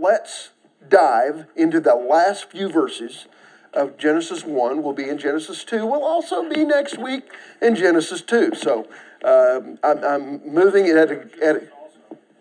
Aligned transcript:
let's 0.00 0.50
dive 0.88 1.46
into 1.54 1.78
the 1.80 1.94
last 1.94 2.50
few 2.50 2.68
verses 2.68 3.26
of 3.72 3.96
Genesis 3.98 4.44
1. 4.44 4.82
We'll 4.82 4.94
be 4.94 5.08
in 5.08 5.18
Genesis 5.18 5.62
2. 5.64 5.86
We'll 5.86 6.02
also 6.02 6.48
be 6.48 6.64
next 6.64 6.98
week 6.98 7.24
in 7.60 7.76
Genesis 7.76 8.22
2. 8.22 8.54
So 8.54 8.88
um, 9.24 9.78
I'm, 9.84 10.04
I'm 10.04 10.52
moving 10.52 10.86
it 10.86 10.96
at 10.96 11.10
a, 11.10 11.20
at 11.44 11.56
a, 11.56 11.68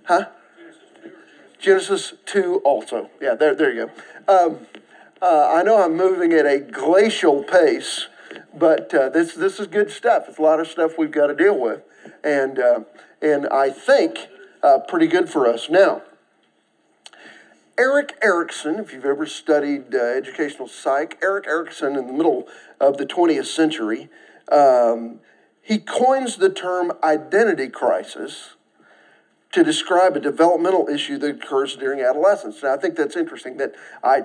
huh? 0.05 0.25
Genesis 1.59 2.13
2 2.25 2.61
also. 2.63 3.09
Yeah, 3.21 3.35
there, 3.35 3.53
there 3.53 3.71
you 3.71 3.89
go. 4.27 4.45
Um, 4.45 4.67
uh, 5.21 5.51
I 5.53 5.63
know 5.63 5.83
I'm 5.83 5.97
moving 5.97 6.31
at 6.31 6.45
a 6.45 6.59
glacial 6.59 7.43
pace, 7.43 8.07
but 8.57 8.93
uh, 8.93 9.09
this, 9.09 9.35
this 9.35 9.59
is 9.59 9.67
good 9.67 9.91
stuff. 9.91 10.25
It's 10.29 10.39
a 10.39 10.41
lot 10.41 10.61
of 10.61 10.67
stuff 10.67 10.93
we've 10.97 11.11
got 11.11 11.27
to 11.27 11.35
deal 11.35 11.59
with. 11.59 11.81
And, 12.23 12.57
uh, 12.57 12.79
and 13.21 13.47
I 13.49 13.69
think 13.69 14.29
uh, 14.63 14.79
pretty 14.87 15.07
good 15.07 15.29
for 15.29 15.45
us. 15.45 15.69
Now, 15.69 16.01
Erik 17.79 18.17
Erikson, 18.21 18.75
if 18.75 18.91
you've 18.91 19.05
ever 19.05 19.25
studied 19.25 19.95
uh, 19.95 19.99
educational 19.99 20.67
psych, 20.67 21.17
Erik 21.23 21.47
Erikson 21.47 21.95
in 21.95 22.07
the 22.07 22.13
middle 22.13 22.45
of 22.77 22.97
the 22.97 23.05
20th 23.05 23.45
century, 23.45 24.09
um, 24.51 25.21
he 25.61 25.77
coins 25.77 26.35
the 26.35 26.49
term 26.49 26.91
identity 27.01 27.69
crisis 27.69 28.55
to 29.53 29.63
describe 29.63 30.17
a 30.17 30.19
developmental 30.19 30.89
issue 30.89 31.17
that 31.19 31.41
occurs 31.41 31.77
during 31.77 32.01
adolescence. 32.01 32.61
Now, 32.61 32.73
I 32.73 32.77
think 32.77 32.97
that's 32.97 33.15
interesting 33.15 33.55
that 33.57 33.73
I 34.03 34.23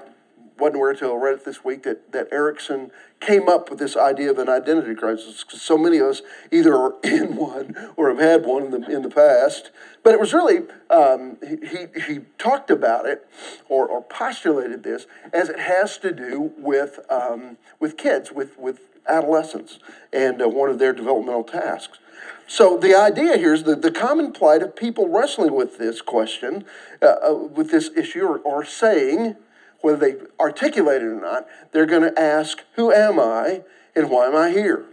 wasn't 0.59 0.77
aware 0.77 0.91
until 0.91 1.13
I 1.13 1.17
read 1.17 1.35
it 1.35 1.45
this 1.45 1.65
week 1.65 1.83
that, 1.83 2.13
that 2.13 2.29
Erikson 2.31 2.91
came 3.21 3.49
up 3.49 3.71
with 3.71 3.79
this 3.79 3.97
idea 3.97 4.31
of 4.31 4.39
an 4.39 4.49
identity 4.49 4.95
crisis 4.95 5.45
so 5.49 5.77
many 5.77 5.99
of 5.99 6.07
us 6.07 6.23
either 6.53 6.75
are 6.75 6.95
in 7.05 7.37
one 7.37 7.75
or 7.97 8.09
have 8.09 8.19
had 8.19 8.45
one 8.47 8.65
in 8.65 8.71
the, 8.71 8.91
in 8.91 9.03
the 9.03 9.11
past. 9.11 9.71
But 10.03 10.15
it 10.15 10.21
was 10.21 10.33
really, 10.33 10.63
um, 10.91 11.39
he, 11.43 11.87
he 12.07 12.21
talked 12.39 12.71
about 12.71 13.07
it 13.07 13.27
or, 13.69 13.87
or 13.87 14.03
postulated 14.03 14.83
this 14.83 15.07
as 15.33 15.49
it 15.49 15.59
has 15.59 15.99
to 15.99 16.13
do 16.13 16.53
with, 16.59 17.01
um, 17.11 17.57
with 17.81 17.97
kids, 17.97 18.31
with, 18.31 18.59
with 18.59 18.81
adolescents, 19.09 19.79
and 20.13 20.41
uh, 20.41 20.49
one 20.49 20.71
of 20.71 20.79
their 20.79 20.93
developmental 20.93 21.45
tasks. 21.45 21.99
So 22.47 22.77
the 22.77 22.95
idea 22.95 23.37
here 23.39 23.55
is 23.55 23.65
that 23.65 23.83
the 23.83 23.91
common 23.91 24.33
plight 24.33 24.63
of 24.63 24.77
people 24.77 25.09
wrestling 25.09 25.55
with 25.55 25.79
this 25.79 26.03
question, 26.03 26.65
uh, 27.01 27.07
uh, 27.07 27.35
with 27.35 27.71
this 27.71 27.91
issue, 27.97 28.25
or, 28.25 28.39
or 28.39 28.65
saying, 28.65 29.37
whether 29.85 29.99
they 29.99 30.17
articulate 30.41 31.03
it 31.03 31.05
or 31.05 31.21
not, 31.21 31.47
they're 31.73 31.85
going 31.85 32.03
to 32.03 32.19
ask, 32.19 32.63
Who 32.77 32.91
am 32.91 33.21
I 33.21 33.63
and 33.95 34.09
why 34.09 34.27
am 34.27 34.35
I 34.35 34.51
here? 34.51 34.87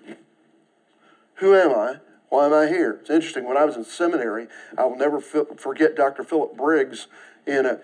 Who 1.36 1.56
am 1.56 1.72
I? 1.72 1.95
Why 2.28 2.45
am 2.48 2.53
I 2.53 2.67
here? 2.67 2.98
It's 3.00 3.09
interesting. 3.09 3.48
When 3.48 3.56
I 3.56 3.64
was 3.64 3.78
in 3.78 3.86
seminary, 3.86 4.48
I 4.78 4.83
will 4.83 4.98
never 4.98 5.22
forget 5.22 5.95
Dr. 5.95 6.23
Philip 6.23 6.58
Briggs 6.58 7.08
in 7.48 7.66
a 7.66 7.80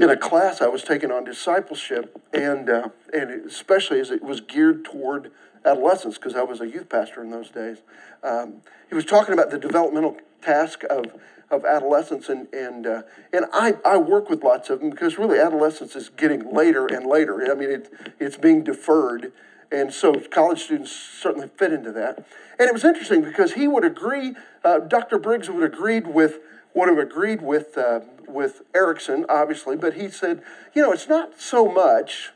in 0.00 0.10
a 0.10 0.16
class 0.16 0.60
I 0.60 0.66
was 0.66 0.82
taking 0.82 1.12
on 1.12 1.22
discipleship, 1.22 2.20
and 2.32 2.68
uh, 2.68 2.88
and 3.14 3.46
especially 3.46 4.00
as 4.00 4.10
it 4.10 4.22
was 4.22 4.40
geared 4.40 4.84
toward 4.84 5.30
adolescents, 5.64 6.18
because 6.18 6.34
I 6.34 6.42
was 6.42 6.60
a 6.60 6.68
youth 6.68 6.88
pastor 6.88 7.22
in 7.22 7.30
those 7.30 7.50
days. 7.50 7.78
Um, 8.24 8.62
he 8.88 8.96
was 8.96 9.04
talking 9.04 9.32
about 9.32 9.50
the 9.50 9.58
developmental 9.58 10.16
task 10.42 10.82
of 10.90 11.06
of 11.50 11.64
adolescence, 11.64 12.28
and 12.28 12.52
and 12.52 12.86
uh, 12.86 13.02
and 13.32 13.46
I, 13.52 13.74
I 13.84 13.96
work 13.96 14.28
with 14.28 14.42
lots 14.42 14.70
of 14.70 14.80
them 14.80 14.90
because 14.90 15.18
really 15.18 15.38
adolescence 15.38 15.94
is 15.96 16.08
getting 16.08 16.52
later 16.52 16.86
and 16.86 17.06
later. 17.06 17.50
I 17.50 17.54
mean, 17.54 17.70
it, 17.70 17.92
it's 18.18 18.36
being 18.36 18.64
deferred, 18.64 19.32
and 19.70 19.92
so 19.92 20.14
college 20.30 20.62
students 20.64 20.92
certainly 20.92 21.48
fit 21.56 21.72
into 21.72 21.92
that. 21.92 22.26
And 22.58 22.68
it 22.68 22.72
was 22.72 22.84
interesting 22.84 23.22
because 23.22 23.52
he 23.52 23.68
would 23.68 23.84
agree, 23.84 24.34
uh, 24.64 24.78
Dr. 24.78 25.18
Briggs 25.18 25.50
would 25.50 25.62
agreed 25.62 26.06
with 26.06 26.38
would 26.74 26.88
have 26.88 26.98
agreed 26.98 27.42
with 27.42 27.78
uh, 27.78 28.00
with 28.26 28.62
Erikson, 28.74 29.24
obviously, 29.28 29.76
but 29.76 29.94
he 29.94 30.08
said, 30.08 30.42
you 30.74 30.82
know, 30.82 30.92
it's 30.92 31.08
not 31.08 31.40
so 31.40 31.70
much 31.70 32.30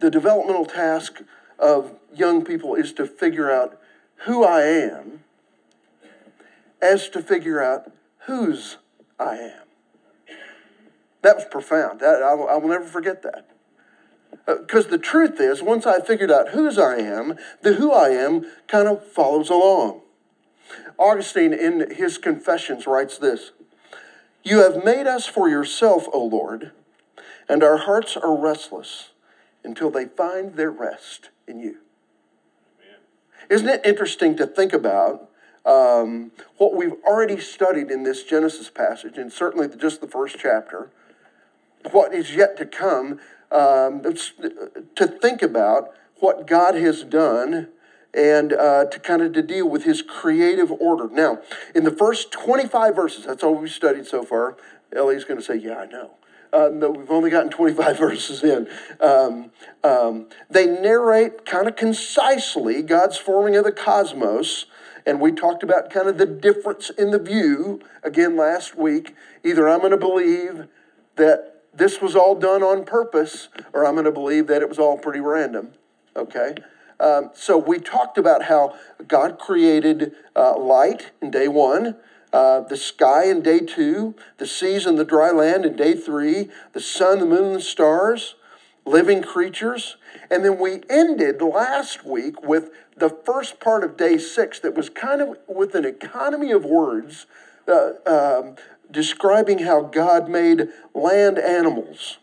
the 0.00 0.10
developmental 0.10 0.64
task 0.64 1.22
of 1.58 1.94
young 2.14 2.44
people 2.44 2.74
is 2.74 2.92
to 2.92 3.06
figure 3.06 3.50
out 3.50 3.80
who 4.26 4.44
I 4.44 4.62
am 4.62 5.24
as 6.80 7.08
to 7.10 7.22
figure 7.22 7.62
out 7.62 7.92
whose 8.26 8.78
I 9.18 9.36
am. 9.36 9.68
That 11.22 11.36
was 11.36 11.44
profound. 11.50 12.00
That, 12.00 12.22
I, 12.22 12.34
will, 12.34 12.48
I 12.48 12.56
will 12.56 12.68
never 12.68 12.84
forget 12.84 13.22
that. 13.22 13.48
Because 14.46 14.86
uh, 14.86 14.90
the 14.90 14.98
truth 14.98 15.40
is, 15.40 15.62
once 15.62 15.86
I 15.86 16.00
figured 16.00 16.30
out 16.30 16.50
whose 16.50 16.78
I 16.78 16.96
am, 16.98 17.34
the 17.62 17.74
who 17.74 17.92
I 17.92 18.10
am 18.10 18.46
kind 18.66 18.88
of 18.88 19.06
follows 19.06 19.50
along. 19.50 20.02
Augustine, 20.98 21.52
in 21.52 21.94
his 21.94 22.18
Confessions, 22.18 22.86
writes 22.86 23.18
this 23.18 23.52
You 24.42 24.58
have 24.58 24.84
made 24.84 25.06
us 25.06 25.26
for 25.26 25.48
yourself, 25.48 26.06
O 26.12 26.24
Lord, 26.24 26.72
and 27.48 27.62
our 27.62 27.78
hearts 27.78 28.16
are 28.16 28.36
restless 28.36 29.10
until 29.64 29.90
they 29.90 30.06
find 30.06 30.54
their 30.54 30.70
rest 30.70 31.30
in 31.46 31.60
you. 31.60 31.78
Amen. 32.78 33.00
Isn't 33.50 33.68
it 33.68 33.80
interesting 33.84 34.36
to 34.36 34.46
think 34.46 34.72
about 34.72 35.27
um, 35.68 36.32
what 36.56 36.74
we've 36.74 36.94
already 37.04 37.38
studied 37.38 37.90
in 37.90 38.02
this 38.02 38.24
Genesis 38.24 38.70
passage, 38.70 39.18
and 39.18 39.30
certainly 39.30 39.68
just 39.76 40.00
the 40.00 40.08
first 40.08 40.36
chapter, 40.38 40.90
what 41.90 42.14
is 42.14 42.34
yet 42.34 42.56
to 42.56 42.66
come, 42.66 43.20
um, 43.52 44.02
to 44.02 45.06
think 45.06 45.42
about 45.42 45.90
what 46.20 46.46
God 46.46 46.74
has 46.74 47.04
done 47.04 47.68
and 48.14 48.52
uh, 48.52 48.86
to 48.86 48.98
kind 48.98 49.20
of 49.20 49.32
to 49.34 49.42
deal 49.42 49.68
with 49.68 49.84
his 49.84 50.00
creative 50.00 50.72
order. 50.72 51.08
Now, 51.08 51.40
in 51.74 51.84
the 51.84 51.90
first 51.90 52.32
25 52.32 52.96
verses, 52.96 53.26
that's 53.26 53.44
all 53.44 53.54
we've 53.54 53.70
studied 53.70 54.06
so 54.06 54.24
far. 54.24 54.56
Ellie's 54.94 55.24
going 55.24 55.38
to 55.38 55.44
say, 55.44 55.56
Yeah, 55.56 55.78
I 55.78 55.86
know. 55.86 56.12
Uh, 56.50 56.70
no, 56.72 56.90
we've 56.90 57.10
only 57.10 57.28
gotten 57.28 57.50
25 57.50 57.98
verses 57.98 58.42
in. 58.42 58.66
Um, 59.00 59.50
um, 59.84 60.28
they 60.48 60.66
narrate 60.66 61.44
kind 61.44 61.68
of 61.68 61.76
concisely 61.76 62.80
God's 62.80 63.18
forming 63.18 63.54
of 63.56 63.64
the 63.64 63.72
cosmos 63.72 64.64
and 65.08 65.22
we 65.22 65.32
talked 65.32 65.62
about 65.62 65.88
kind 65.88 66.06
of 66.06 66.18
the 66.18 66.26
difference 66.26 66.90
in 66.90 67.12
the 67.12 67.18
view 67.18 67.80
again 68.02 68.36
last 68.36 68.76
week. 68.76 69.16
Either 69.42 69.66
I'm 69.66 69.78
going 69.78 69.92
to 69.92 69.96
believe 69.96 70.68
that 71.16 71.62
this 71.72 72.02
was 72.02 72.14
all 72.14 72.34
done 72.34 72.62
on 72.62 72.84
purpose, 72.84 73.48
or 73.72 73.86
I'm 73.86 73.94
going 73.94 74.04
to 74.04 74.12
believe 74.12 74.48
that 74.48 74.60
it 74.60 74.68
was 74.68 74.78
all 74.78 74.98
pretty 74.98 75.20
random. 75.20 75.70
Okay? 76.14 76.56
Um, 77.00 77.30
so 77.32 77.56
we 77.56 77.78
talked 77.78 78.18
about 78.18 78.44
how 78.44 78.76
God 79.06 79.38
created 79.38 80.12
uh, 80.36 80.58
light 80.58 81.10
in 81.22 81.30
day 81.30 81.48
one, 81.48 81.96
uh, 82.30 82.60
the 82.60 82.76
sky 82.76 83.30
in 83.30 83.40
day 83.40 83.60
two, 83.60 84.14
the 84.36 84.46
seas 84.46 84.84
and 84.84 84.98
the 84.98 85.06
dry 85.06 85.30
land 85.30 85.64
in 85.64 85.74
day 85.74 85.94
three, 85.94 86.50
the 86.74 86.80
sun, 86.80 87.20
the 87.20 87.26
moon, 87.26 87.44
and 87.44 87.56
the 87.56 87.62
stars, 87.62 88.34
living 88.84 89.22
creatures. 89.22 89.96
And 90.30 90.44
then 90.44 90.58
we 90.58 90.82
ended 90.88 91.40
last 91.42 92.04
week 92.04 92.42
with 92.42 92.70
the 92.96 93.10
first 93.10 93.60
part 93.60 93.84
of 93.84 93.96
day 93.96 94.18
six 94.18 94.58
that 94.60 94.74
was 94.74 94.88
kind 94.88 95.20
of 95.20 95.38
with 95.46 95.74
an 95.74 95.84
economy 95.84 96.50
of 96.50 96.64
words 96.64 97.26
uh, 97.68 97.92
um, 98.06 98.56
describing 98.90 99.60
how 99.60 99.82
God 99.82 100.28
made 100.28 100.68
land 100.94 101.38
animals. 101.38 102.18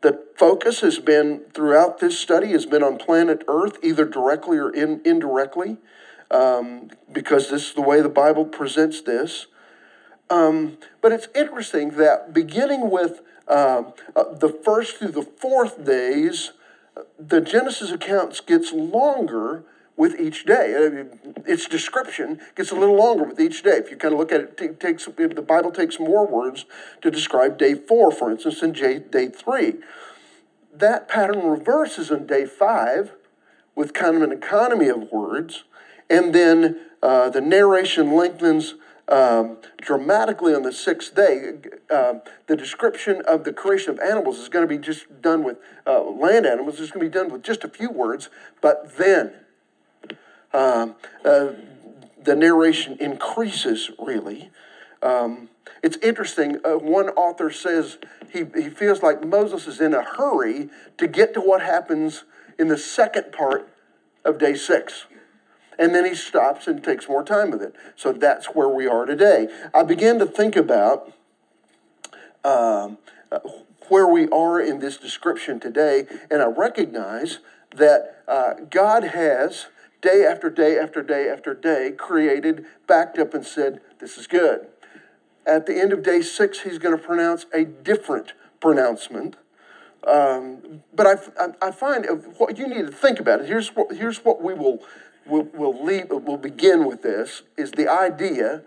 The 0.00 0.24
focus 0.36 0.80
has 0.80 1.00
been 1.00 1.40
throughout 1.52 1.98
this 1.98 2.18
study 2.18 2.52
has 2.52 2.66
been 2.66 2.84
on 2.84 2.98
planet 2.98 3.42
Earth, 3.48 3.78
either 3.82 4.04
directly 4.04 4.56
or 4.56 4.70
in, 4.70 5.00
indirectly, 5.04 5.78
um, 6.30 6.90
because 7.10 7.50
this 7.50 7.68
is 7.68 7.74
the 7.74 7.82
way 7.82 8.00
the 8.00 8.08
Bible 8.08 8.44
presents 8.44 9.00
this. 9.00 9.46
Um, 10.30 10.78
but 11.00 11.10
it's 11.10 11.26
interesting 11.34 11.90
that 11.92 12.32
beginning 12.32 12.90
with 12.90 13.22
uh, 13.48 13.82
uh, 14.14 14.34
the 14.34 14.48
first 14.48 14.96
through 14.96 15.12
the 15.12 15.22
fourth 15.22 15.84
days, 15.84 16.52
the 17.18 17.40
Genesis 17.40 17.90
accounts 17.90 18.40
gets 18.40 18.72
longer 18.72 19.64
with 19.96 20.18
each 20.20 20.46
day. 20.46 21.06
Its 21.44 21.66
description 21.66 22.40
gets 22.54 22.70
a 22.70 22.74
little 22.74 22.96
longer 22.96 23.24
with 23.24 23.40
each 23.40 23.62
day. 23.62 23.72
If 23.72 23.90
you 23.90 23.96
kind 23.96 24.14
of 24.14 24.20
look 24.20 24.32
at 24.32 24.40
it, 24.40 24.60
it 24.60 24.80
takes 24.80 25.06
the 25.06 25.44
Bible 25.46 25.72
takes 25.72 25.98
more 25.98 26.26
words 26.26 26.66
to 27.02 27.10
describe 27.10 27.58
day 27.58 27.74
four, 27.74 28.12
for 28.12 28.30
instance, 28.30 28.60
than 28.60 28.72
day 28.72 29.28
three. 29.28 29.74
That 30.72 31.08
pattern 31.08 31.44
reverses 31.48 32.12
on 32.12 32.26
day 32.26 32.44
five 32.46 33.12
with 33.74 33.92
kind 33.92 34.16
of 34.16 34.22
an 34.22 34.32
economy 34.32 34.88
of 34.88 35.10
words, 35.10 35.64
and 36.08 36.32
then 36.34 36.80
uh, 37.02 37.30
the 37.30 37.40
narration 37.40 38.12
lengthens 38.14 38.74
um, 39.08 39.58
dramatically 39.80 40.54
on 40.54 40.62
the 40.62 40.72
sixth 40.72 41.14
day. 41.14 41.54
Uh, 41.90 42.14
the 42.46 42.56
description 42.56 43.22
of 43.26 43.44
the 43.44 43.52
creation 43.52 43.90
of 43.90 43.98
animals 44.00 44.38
is 44.38 44.48
going 44.48 44.66
to 44.66 44.68
be 44.68 44.78
just 44.78 45.22
done 45.22 45.44
with 45.44 45.58
uh, 45.86 46.02
land 46.02 46.46
animals, 46.46 46.80
It's 46.80 46.90
going 46.90 47.04
to 47.04 47.10
be 47.10 47.18
done 47.18 47.32
with 47.32 47.42
just 47.42 47.64
a 47.64 47.68
few 47.68 47.90
words, 47.90 48.28
but 48.60 48.96
then 48.96 49.32
um, 50.52 50.96
uh, 51.24 51.52
the 52.22 52.36
narration 52.36 52.96
increases 53.00 53.90
really. 53.98 54.50
Um, 55.02 55.48
it's 55.82 55.96
interesting. 55.98 56.58
Uh, 56.64 56.78
one 56.78 57.08
author 57.10 57.50
says 57.50 57.98
he, 58.30 58.44
he 58.54 58.68
feels 58.68 59.02
like 59.02 59.24
Moses 59.24 59.66
is 59.66 59.80
in 59.80 59.94
a 59.94 60.02
hurry 60.02 60.70
to 60.96 61.06
get 61.06 61.34
to 61.34 61.40
what 61.40 61.62
happens 61.62 62.24
in 62.58 62.68
the 62.68 62.78
second 62.78 63.32
part 63.32 63.68
of 64.24 64.38
day 64.38 64.54
six. 64.54 65.06
And 65.78 65.94
then 65.94 66.04
he 66.04 66.14
stops 66.14 66.66
and 66.66 66.82
takes 66.82 67.08
more 67.08 67.22
time 67.22 67.50
with 67.50 67.62
it. 67.62 67.74
So 67.94 68.12
that's 68.12 68.46
where 68.46 68.68
we 68.68 68.86
are 68.86 69.06
today. 69.06 69.48
I 69.72 69.84
began 69.84 70.18
to 70.18 70.26
think 70.26 70.56
about 70.56 71.12
um, 72.44 72.98
uh, 73.30 73.38
where 73.88 74.06
we 74.06 74.28
are 74.28 74.60
in 74.60 74.80
this 74.80 74.96
description 74.96 75.60
today, 75.60 76.06
and 76.30 76.42
I 76.42 76.46
recognize 76.46 77.38
that 77.76 78.22
uh, 78.26 78.54
God 78.70 79.04
has 79.04 79.66
day 80.00 80.24
after 80.24 80.50
day 80.50 80.78
after 80.78 81.02
day 81.02 81.28
after 81.28 81.54
day 81.54 81.92
created, 81.96 82.66
backed 82.86 83.18
up, 83.18 83.34
and 83.34 83.44
said, 83.44 83.80
This 83.98 84.16
is 84.18 84.26
good. 84.26 84.66
At 85.46 85.66
the 85.66 85.78
end 85.78 85.92
of 85.92 86.02
day 86.02 86.20
six, 86.20 86.60
he's 86.60 86.78
going 86.78 86.96
to 86.96 87.02
pronounce 87.02 87.46
a 87.54 87.64
different 87.64 88.34
pronouncement. 88.60 89.36
Um, 90.06 90.82
but 90.94 91.06
I, 91.06 91.44
I, 91.44 91.68
I, 91.68 91.70
find 91.72 92.06
what 92.36 92.56
you 92.56 92.68
need 92.68 92.86
to 92.86 92.92
think 92.92 93.18
about 93.18 93.40
it. 93.40 93.46
Here's 93.46 93.74
what, 93.74 93.94
here's 93.96 94.18
what 94.18 94.40
we 94.40 94.54
will, 94.54 94.78
will, 95.28 95.44
will, 95.54 95.72
will 95.72 96.36
begin 96.36 96.86
with 96.86 97.02
this 97.02 97.42
is 97.56 97.72
the 97.72 97.88
idea 97.88 98.62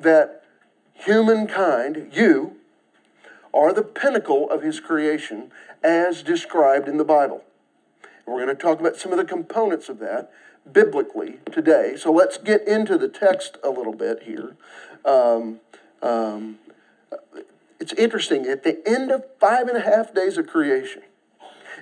that 0.00 0.44
humankind, 0.94 2.10
you, 2.12 2.56
are 3.52 3.72
the 3.72 3.82
pinnacle 3.82 4.50
of 4.50 4.62
his 4.62 4.80
creation 4.80 5.50
as 5.82 6.22
described 6.22 6.88
in 6.88 6.98
the 6.98 7.04
Bible. 7.04 7.42
And 8.02 8.34
we're 8.34 8.44
going 8.44 8.54
to 8.54 8.62
talk 8.62 8.80
about 8.80 8.96
some 8.96 9.12
of 9.12 9.18
the 9.18 9.24
components 9.24 9.88
of 9.88 9.98
that 10.00 10.30
biblically 10.70 11.38
today. 11.50 11.96
So 11.96 12.12
let's 12.12 12.38
get 12.38 12.66
into 12.66 12.98
the 12.98 13.08
text 13.08 13.56
a 13.62 13.70
little 13.70 13.94
bit 13.94 14.24
here. 14.24 14.56
Um, 15.04 15.60
um, 16.02 16.58
it's 17.80 17.92
interesting. 17.94 18.46
At 18.46 18.62
the 18.62 18.86
end 18.86 19.10
of 19.10 19.24
five 19.38 19.68
and 19.68 19.76
a 19.76 19.80
half 19.80 20.12
days 20.12 20.36
of 20.36 20.46
creation, 20.46 21.02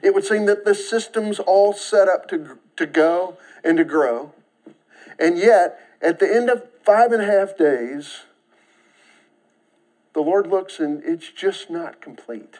it 0.02 0.14
would 0.14 0.24
seem 0.24 0.46
that 0.46 0.64
the 0.64 0.74
system's 0.74 1.38
all 1.40 1.72
set 1.72 2.08
up 2.08 2.28
to, 2.28 2.58
to 2.76 2.86
go 2.86 3.38
and 3.62 3.76
to 3.78 3.84
grow. 3.84 4.32
And 5.18 5.38
yet, 5.38 5.78
at 6.02 6.18
the 6.18 6.32
end 6.32 6.50
of 6.50 6.64
five 6.84 7.12
and 7.12 7.22
a 7.22 7.26
half 7.26 7.56
days, 7.56 8.22
the 10.12 10.20
Lord 10.20 10.46
looks 10.46 10.78
and 10.78 11.02
it's 11.04 11.30
just 11.30 11.70
not 11.70 12.00
complete 12.00 12.58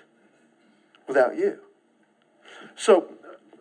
without 1.07 1.37
you. 1.37 1.59
So, 2.77 3.13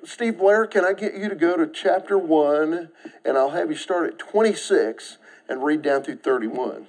Steve 0.04 0.40
Blair, 0.40 0.66
can 0.66 0.84
I 0.84 0.94
get 0.94 1.16
you 1.16 1.30
to 1.30 1.36
go 1.36 1.56
to 1.56 1.68
chapter 1.68 2.18
1 2.18 2.90
and 3.24 3.38
I'll 3.38 3.52
have 3.52 3.70
you 3.70 3.76
start 3.76 4.12
at 4.12 4.20
26 4.20 5.18
and 5.48 5.64
read 5.64 5.82
down 5.82 6.04
through 6.04 6.18
31? 6.18 6.88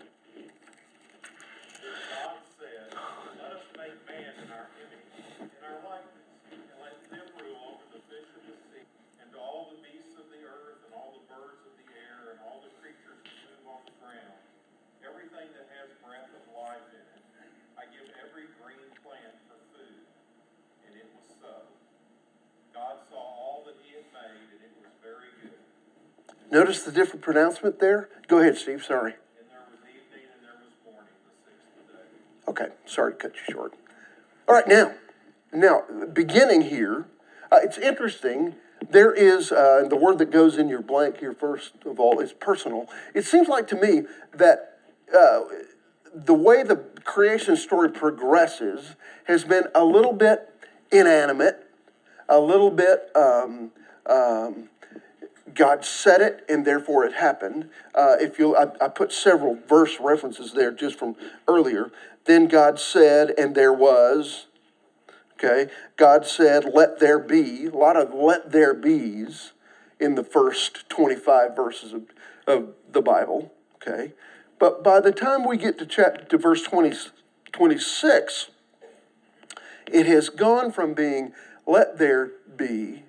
Notice 26.54 26.84
the 26.84 26.92
different 26.92 27.20
pronouncement 27.20 27.80
there? 27.80 28.08
Go 28.28 28.38
ahead, 28.38 28.56
Steve. 28.56 28.84
Sorry. 28.84 29.14
Okay, 32.46 32.68
sorry 32.86 33.14
to 33.14 33.18
cut 33.18 33.32
you 33.34 33.52
short. 33.52 33.74
All 34.46 34.54
right, 34.54 34.68
now, 34.68 34.92
now 35.52 35.82
beginning 36.12 36.62
here, 36.62 37.06
uh, 37.50 37.58
it's 37.60 37.76
interesting. 37.76 38.54
There 38.88 39.12
is 39.12 39.50
uh, 39.50 39.88
the 39.90 39.96
word 39.96 40.18
that 40.18 40.30
goes 40.30 40.56
in 40.56 40.68
your 40.68 40.80
blank 40.80 41.18
here. 41.18 41.32
First 41.32 41.72
of 41.84 41.98
all, 41.98 42.20
is 42.20 42.32
personal. 42.32 42.88
It 43.14 43.24
seems 43.24 43.48
like 43.48 43.66
to 43.68 43.76
me 43.76 44.02
that 44.32 44.78
uh, 45.12 45.40
the 46.14 46.34
way 46.34 46.62
the 46.62 46.76
creation 47.02 47.56
story 47.56 47.90
progresses 47.90 48.94
has 49.24 49.42
been 49.42 49.64
a 49.74 49.84
little 49.84 50.12
bit 50.12 50.50
inanimate, 50.92 51.66
a 52.28 52.38
little 52.38 52.70
bit 52.70 53.10
um, 53.16 53.72
um, 54.06 54.68
God 55.54 55.84
said 55.84 56.20
it, 56.20 56.44
and 56.48 56.64
therefore 56.64 57.04
it 57.04 57.14
happened. 57.14 57.70
Uh, 57.94 58.16
if 58.18 58.38
you, 58.38 58.56
I, 58.56 58.66
I 58.84 58.88
put 58.88 59.12
several 59.12 59.58
verse 59.68 59.98
references 60.00 60.52
there 60.52 60.72
just 60.72 60.98
from 60.98 61.16
earlier. 61.46 61.90
Then 62.24 62.48
God 62.48 62.78
said, 62.80 63.32
and 63.38 63.54
there 63.54 63.72
was. 63.72 64.46
Okay, 65.34 65.70
God 65.96 66.26
said, 66.26 66.64
"Let 66.72 67.00
there 67.00 67.18
be." 67.18 67.66
A 67.66 67.76
lot 67.76 67.96
of 67.96 68.14
"let 68.14 68.52
there 68.52 68.74
be's" 68.74 69.52
in 70.00 70.14
the 70.14 70.24
first 70.24 70.88
twenty-five 70.88 71.54
verses 71.54 71.92
of, 71.92 72.02
of 72.46 72.74
the 72.90 73.02
Bible. 73.02 73.52
Okay, 73.76 74.12
but 74.58 74.82
by 74.82 75.00
the 75.00 75.12
time 75.12 75.46
we 75.46 75.56
get 75.56 75.78
to 75.78 75.86
chapter 75.86 76.24
to 76.24 76.38
verse 76.38 76.62
20, 76.62 76.96
26, 77.52 78.50
it 79.92 80.06
has 80.06 80.30
gone 80.30 80.72
from 80.72 80.94
being 80.94 81.32
"let 81.66 81.98
there 81.98 82.30
be" 82.56 83.02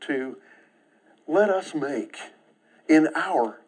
to 0.00 0.36
let 1.30 1.48
us 1.48 1.74
make 1.74 2.16
in 2.88 3.08
our 3.14 3.60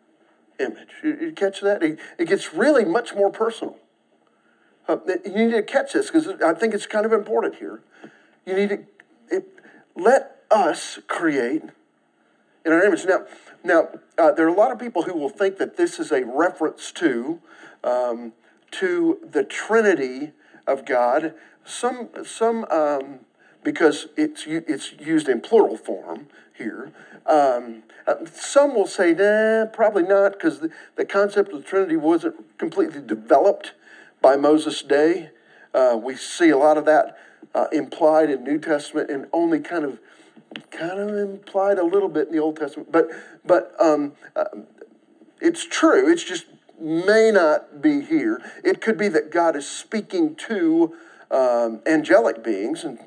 image. 0.58 0.88
You, 1.02 1.16
you 1.20 1.32
catch 1.32 1.60
that? 1.60 1.82
It, 1.82 1.98
it, 2.18 2.26
gets 2.26 2.52
really 2.52 2.84
much 2.84 3.14
more 3.14 3.30
personal. 3.30 3.78
Uh, 4.88 4.96
you 5.24 5.46
need 5.46 5.52
to 5.52 5.62
catch 5.62 5.92
this 5.92 6.10
because 6.10 6.28
I 6.44 6.54
think 6.54 6.74
it's 6.74 6.86
kind 6.86 7.06
of 7.06 7.12
important 7.12 7.56
here. 7.56 7.80
You 8.44 8.54
need 8.54 8.68
to 8.70 8.78
it, 9.30 9.48
let 9.94 10.42
us 10.50 10.98
create 11.06 11.62
in 12.66 12.72
our 12.72 12.82
image. 12.82 13.04
Now, 13.04 13.26
now 13.62 13.88
uh, 14.18 14.32
there 14.32 14.44
are 14.44 14.50
a 14.50 14.54
lot 14.54 14.72
of 14.72 14.80
people 14.80 15.04
who 15.04 15.16
will 15.16 15.28
think 15.28 15.58
that 15.58 15.76
this 15.76 16.00
is 16.00 16.10
a 16.10 16.24
reference 16.24 16.90
to 16.92 17.40
um, 17.84 18.32
to 18.72 19.18
the 19.22 19.44
Trinity 19.44 20.32
of 20.66 20.84
God. 20.84 21.34
Some 21.64 22.08
some 22.24 22.64
um, 22.70 23.20
because 23.62 24.08
it's 24.16 24.44
it's 24.46 24.92
used 24.92 25.28
in 25.28 25.40
plural 25.40 25.76
form 25.76 26.28
here. 26.56 26.92
Um, 27.26 27.84
uh, 28.06 28.16
some 28.26 28.74
will 28.74 28.86
say, 28.86 29.14
nah, 29.14 29.66
probably 29.66 30.02
not, 30.02 30.32
because 30.32 30.58
the, 30.60 30.70
the 30.96 31.04
concept 31.04 31.52
of 31.52 31.62
the 31.62 31.64
Trinity 31.64 31.96
wasn't 31.96 32.58
completely 32.58 33.00
developed 33.00 33.72
by 34.20 34.36
Moses' 34.36 34.82
day. 34.82 35.30
Uh, 35.72 35.98
we 36.02 36.16
see 36.16 36.50
a 36.50 36.58
lot 36.58 36.76
of 36.76 36.84
that 36.86 37.16
uh, 37.54 37.66
implied 37.72 38.30
in 38.30 38.42
New 38.42 38.58
Testament 38.58 39.10
and 39.10 39.26
only 39.32 39.60
kind 39.60 39.84
of 39.84 40.00
kind 40.70 40.98
of 40.98 41.16
implied 41.16 41.78
a 41.78 41.84
little 41.84 42.08
bit 42.08 42.26
in 42.28 42.34
the 42.34 42.40
Old 42.40 42.56
Testament. 42.56 42.90
But 42.90 43.08
but 43.44 43.74
um, 43.78 44.12
uh, 44.34 44.44
it's 45.40 45.64
true. 45.64 46.10
It's 46.10 46.24
just 46.24 46.46
may 46.78 47.30
not 47.30 47.80
be 47.80 48.00
here. 48.00 48.42
It 48.64 48.80
could 48.80 48.98
be 48.98 49.08
that 49.08 49.30
God 49.30 49.54
is 49.54 49.68
speaking 49.68 50.34
to 50.48 50.94
um, 51.30 51.80
angelic 51.86 52.42
beings 52.42 52.84
and 52.84 52.98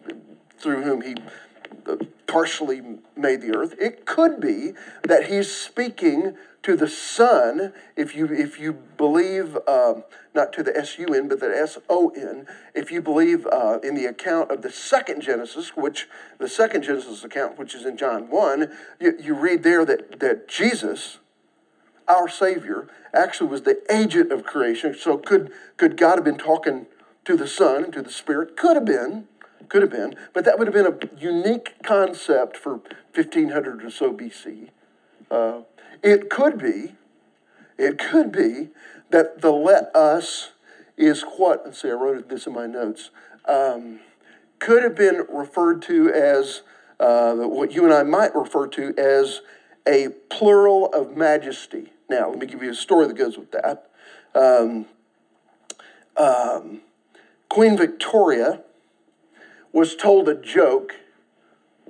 through 0.57 0.83
whom 0.83 1.02
He 1.02 1.16
partially 2.28 2.81
made 3.16 3.42
the 3.42 3.56
earth. 3.56 3.76
It 3.80 4.06
could 4.06 4.40
be 4.40 4.74
that 5.04 5.28
he's 5.28 5.52
speaking 5.52 6.35
to 6.64 6.76
the 6.76 6.88
Son, 6.88 7.74
if 7.95 8.16
you 8.16 8.26
if 8.26 8.59
you 8.59 8.74
believe 8.74 9.56
uh, 9.68 10.02
not 10.33 10.52
to 10.54 10.64
the 10.64 10.76
S 10.76 10.97
U 10.97 11.06
N 11.14 11.28
but 11.28 11.40
the 11.40 11.56
S 11.56 11.78
O 11.90 12.09
N, 12.09 12.47
if 12.74 12.92
you 12.92 13.02
believe 13.02 13.45
uh, 13.45 13.78
in 13.83 13.94
the 13.94 14.06
account 14.06 14.50
of 14.52 14.64
the 14.64 14.71
second 14.71 15.21
Genesis, 15.21 15.78
which 15.78 16.07
the 16.40 16.50
second 16.50 16.81
Genesis 16.81 17.24
account, 17.24 17.59
which 17.59 17.76
is 17.76 17.85
in 17.85 17.97
John 17.97 18.30
one, 18.31 18.71
you, 19.00 19.14
you 19.19 19.35
read 19.35 19.62
there 19.62 19.85
that 19.85 20.19
that 20.19 20.47
Jesus, 20.47 21.19
our 22.07 22.28
Savior, 22.28 22.88
actually 23.14 23.50
was 23.50 23.62
the 23.62 23.81
agent 23.90 24.31
of 24.31 24.44
creation. 24.44 24.95
So 25.00 25.18
could 25.18 25.52
could 25.78 25.95
God 25.95 26.16
have 26.16 26.26
been 26.26 26.38
talking 26.38 26.88
to 27.26 27.38
the 27.38 27.47
Son 27.47 27.83
and 27.83 27.94
to 27.94 28.02
the 28.02 28.12
Spirit? 28.12 28.57
Could 28.57 28.76
have 28.76 28.85
been. 28.85 29.28
Could 29.68 29.81
have 29.81 29.92
been, 29.92 30.16
but 30.33 30.45
that 30.45 30.59
would 30.59 30.68
have 30.68 30.74
been 30.74 30.85
a 30.85 31.19
unique 31.19 31.74
concept 31.83 32.56
for 32.56 32.81
1500 33.14 33.83
or 33.83 33.90
so 33.90 34.14
BC. 34.14 34.69
Uh, 35.31 35.62
it 36.04 36.30
could 36.30 36.59
be, 36.59 36.94
it 37.78 37.97
could 37.97 38.31
be 38.31 38.69
that 39.09 39.42
the 39.42 39.52
let 39.52 39.95
us 39.95 40.52
is 40.97 41.24
what, 41.38 41.64
let's 41.66 41.81
see, 41.81 41.90
I 41.90 41.94
wrote 41.94 42.30
this 42.30 42.45
in 42.45 42.54
my 42.54 42.68
notes, 42.68 43.09
um, 43.47 44.00
could 44.59 44.83
have 44.83 44.95
been 44.95 45.26
referred 45.30 45.81
to 45.83 46.12
as 46.14 46.62
uh, 47.00 47.33
what 47.33 47.71
you 47.71 47.83
and 47.83 47.94
I 47.94 48.04
might 48.04 48.35
refer 48.35 48.68
to 48.68 48.94
as 48.97 49.42
a 49.88 50.09
plural 50.30 50.88
of 50.94 51.16
majesty. 51.18 51.92
Now, 52.09 52.30
let 52.30 52.40
me 52.40 52.45
give 52.45 52.64
you 52.64 52.71
a 52.71 52.76
story 52.76 53.07
that 53.07 53.18
goes 53.18 53.38
with 53.38 53.52
that. 53.52 53.90
Um, 54.33 54.85
um, 56.18 56.81
Queen 57.50 57.78
Victoria 57.78 58.62
was 59.76 59.94
told 59.94 60.30
a 60.30 60.34
joke, 60.34 60.96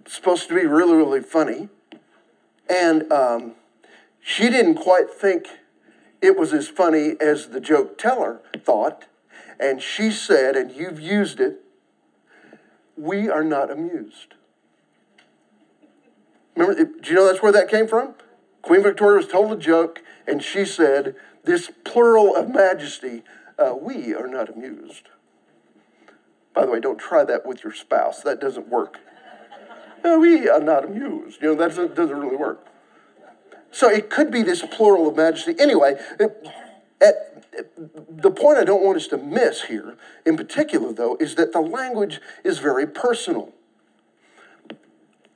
supposed 0.07 0.47
to 0.47 0.55
be 0.55 0.65
really, 0.65 0.95
really 0.95 1.21
funny, 1.21 1.69
and 2.67 3.11
um, 3.11 3.53
she 4.19 4.49
didn't 4.49 4.73
quite 4.73 5.07
think 5.11 5.47
it 6.19 6.35
was 6.35 6.51
as 6.51 6.67
funny 6.67 7.13
as 7.21 7.49
the 7.49 7.59
joke 7.59 7.95
teller 7.99 8.41
thought. 8.57 9.05
And 9.59 9.83
she 9.83 10.09
said, 10.09 10.55
and 10.55 10.71
you've 10.71 10.99
used 10.99 11.39
it, 11.39 11.61
we 12.97 13.29
are 13.29 13.43
not 13.43 13.69
amused. 13.69 14.33
Remember, 16.55 16.83
do 16.83 17.09
you 17.09 17.15
know 17.15 17.27
that's 17.27 17.43
where 17.43 17.51
that 17.51 17.69
came 17.69 17.87
from? 17.87 18.15
Queen 18.63 18.81
Victoria 18.81 19.17
was 19.17 19.27
told 19.27 19.51
a 19.51 19.57
joke, 19.57 20.01
and 20.25 20.41
she 20.41 20.65
said, 20.65 21.15
this 21.43 21.69
plural 21.83 22.35
of 22.35 22.49
majesty, 22.49 23.21
uh, 23.59 23.75
we 23.79 24.15
are 24.15 24.27
not 24.27 24.49
amused. 24.49 25.09
By 26.55 26.65
the 26.65 26.71
way, 26.71 26.79
don't 26.79 26.97
try 26.97 27.23
that 27.25 27.45
with 27.45 27.63
your 27.63 27.73
spouse. 27.73 28.21
That 28.21 28.39
doesn't 28.39 28.69
work. 28.69 28.99
we 30.03 30.47
are 30.47 30.61
not 30.61 30.85
amused. 30.85 31.41
You 31.41 31.49
know, 31.49 31.55
that 31.55 31.69
doesn't, 31.69 31.95
doesn't 31.95 32.17
really 32.17 32.37
work. 32.37 32.65
So 33.71 33.89
it 33.89 34.09
could 34.09 34.31
be 34.31 34.41
this 34.41 34.61
plural 34.61 35.09
of 35.09 35.17
majesty. 35.17 35.53
Anyway, 35.59 35.95
it, 36.17 36.47
at, 37.01 37.35
the 38.09 38.31
point 38.31 38.57
I 38.57 38.63
don't 38.63 38.83
want 38.83 38.97
us 38.97 39.07
to 39.07 39.17
miss 39.17 39.63
here, 39.63 39.97
in 40.25 40.37
particular, 40.37 40.93
though, 40.93 41.17
is 41.19 41.35
that 41.35 41.51
the 41.51 41.59
language 41.59 42.21
is 42.43 42.59
very 42.59 42.87
personal. 42.87 43.53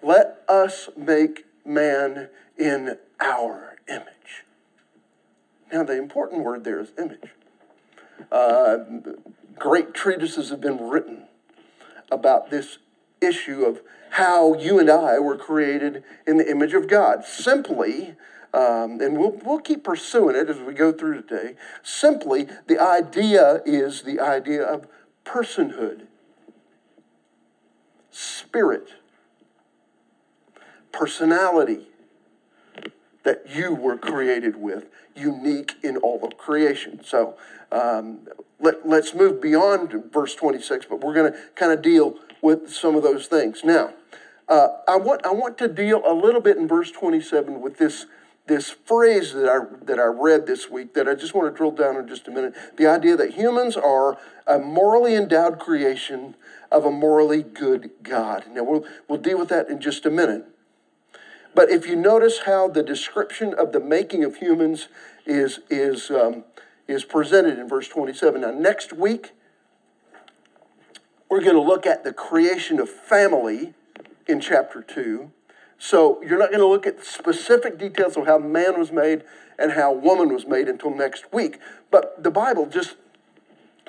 Let 0.02 0.42
us 0.48 0.90
make 0.96 1.46
man 1.66 2.30
in 2.58 2.98
our 3.20 3.78
image. 3.90 4.46
Now, 5.72 5.84
the 5.84 5.98
important 5.98 6.44
word 6.44 6.64
there 6.64 6.80
is 6.80 6.92
image. 6.98 7.30
Uh, 8.32 8.78
great 9.60 9.94
treatises 9.94 10.50
have 10.50 10.62
been 10.62 10.90
written 10.90 11.26
about 12.12 12.50
this 12.50 12.80
issue 13.22 13.64
of 13.64 13.82
how 14.12 14.56
you 14.56 14.80
and 14.80 14.90
I 14.90 15.20
were 15.20 15.38
created 15.38 16.04
in 16.26 16.38
the 16.38 16.50
image 16.50 16.74
of 16.74 16.88
God. 16.88 17.24
Simply, 17.26 18.16
um, 18.54 19.00
and 19.02 19.18
we'll, 19.18 19.40
we'll 19.44 19.60
keep 19.60 19.84
pursuing 19.84 20.36
it 20.36 20.50
as 20.50 20.58
we 20.60 20.74
go 20.74 20.92
through 20.92 21.22
today. 21.22 21.56
Simply, 21.84 22.48
the 22.68 22.82
idea 22.82 23.62
is 23.66 24.02
the 24.02 24.20
idea 24.20 24.64
of 24.64 24.88
personhood, 25.26 26.08
spirit, 28.10 28.90
personality 30.92 31.88
that 33.24 33.44
you 33.54 33.76
were 33.76 33.98
created 33.98 34.56
with, 34.56 34.86
unique 35.16 35.74
in 35.84 35.98
all 35.98 36.24
of 36.26 36.38
creation. 36.38 37.02
So 37.04 37.38
um, 37.72 38.28
let, 38.60 38.88
let's 38.88 39.14
move 39.14 39.42
beyond 39.42 40.12
verse 40.12 40.36
26, 40.36 40.86
but 40.90 41.02
we're 41.02 41.14
going 41.14 41.32
to 41.32 41.40
kind 41.56 41.72
of 41.72 41.82
deal 41.82 42.18
with 42.42 42.70
some 42.70 42.96
of 42.96 43.04
those 43.04 43.28
things. 43.28 43.64
Now, 43.64 43.94
uh, 44.48 44.70
I, 44.88 44.98
want, 44.98 45.26
I 45.26 45.32
want 45.32 45.58
to 45.60 45.68
deal 45.68 46.02
a 46.06 46.14
little 46.14 46.42
bit 46.42 46.58
in 46.58 46.68
verse 46.68 46.92
27 46.92 47.62
with 47.62 47.78
this 47.78 48.06
this 48.50 48.72
phrase 48.72 49.32
that 49.34 49.48
I, 49.48 49.86
that 49.86 50.00
I 50.00 50.06
read 50.06 50.48
this 50.48 50.72
week 50.72 50.96
that 50.96 51.08
I 51.08 51.14
just 51.14 51.36
want 51.36 51.54
to 51.54 51.56
drill 51.56 51.70
down 51.70 51.96
in 51.98 52.08
just 52.08 52.28
a 52.28 52.32
minute. 52.32 52.56
The 52.78 52.88
idea 52.88 53.16
that 53.16 53.36
humans 53.36 53.78
are 53.78 54.18
a 54.48 54.58
morally 54.58 55.14
endowed 55.14 55.60
creation 55.60 56.36
of 56.72 56.84
a 56.84 56.90
morally 56.90 57.44
good 57.44 57.92
God. 58.02 58.46
Now, 58.52 58.64
we'll, 58.64 58.86
we'll 59.08 59.20
deal 59.20 59.38
with 59.38 59.50
that 59.50 59.70
in 59.70 59.80
just 59.80 60.04
a 60.08 60.10
minute. 60.10 60.46
But 61.54 61.70
if 61.70 61.88
you 61.88 61.96
notice 61.96 62.40
how 62.48 62.68
the 62.68 62.82
description 62.82 63.54
of 63.54 63.72
the 63.72 63.80
making 63.80 64.24
of 64.24 64.38
humans 64.38 64.88
is, 65.28 65.60
is, 65.70 66.10
um, 66.10 66.44
is 66.90 67.04
presented 67.04 67.60
in 67.60 67.68
verse 67.68 67.88
27. 67.88 68.42
Now, 68.42 68.52
next 68.52 68.94
week, 68.94 69.34
we're 71.30 71.42
going 71.42 71.56
to 71.56 71.62
look 71.62 71.86
at 71.86 72.04
the 72.04 72.12
creation 72.12 72.80
of 72.80 72.90
family 72.90 73.74
in 74.28 74.40
chapter 74.42 74.82
2. 74.82 75.32
So 75.78 76.22
you're 76.24 76.40
not 76.40 76.50
going 76.50 76.60
to 76.60 76.68
look 76.68 76.88
at 76.88 77.06
specific 77.06 77.78
details 77.78 78.18
of 78.18 78.26
how 78.26 78.40
man 78.40 78.80
was 78.80 78.92
made 78.92 79.24
and 79.58 79.74
how 79.74 79.94
woman 79.94 80.34
was 80.34 80.46
made 80.48 80.68
until 80.68 80.94
next 80.94 81.32
week. 81.32 81.60
But 81.92 82.24
the 82.24 82.32
Bible, 82.32 82.66
just 82.66 82.96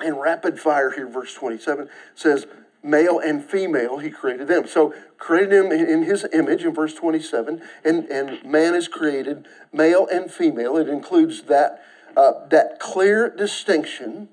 in 0.03 0.15
rapid 0.15 0.59
fire 0.59 0.91
here, 0.91 1.07
verse 1.07 1.33
27, 1.33 1.89
says, 2.15 2.45
male 2.83 3.19
and 3.19 3.43
female, 3.43 3.99
he 3.99 4.09
created 4.09 4.47
them. 4.47 4.67
So 4.67 4.93
created 5.17 5.53
him 5.53 5.71
in 5.71 6.03
his 6.03 6.25
image 6.33 6.63
in 6.63 6.73
verse 6.73 6.93
27, 6.93 7.61
and, 7.83 8.05
and 8.05 8.43
man 8.43 8.73
is 8.75 8.87
created 8.87 9.47
male 9.71 10.07
and 10.11 10.31
female. 10.31 10.77
It 10.77 10.89
includes 10.89 11.43
that, 11.43 11.83
uh, 12.15 12.33
that 12.49 12.79
clear 12.79 13.29
distinction. 13.29 14.29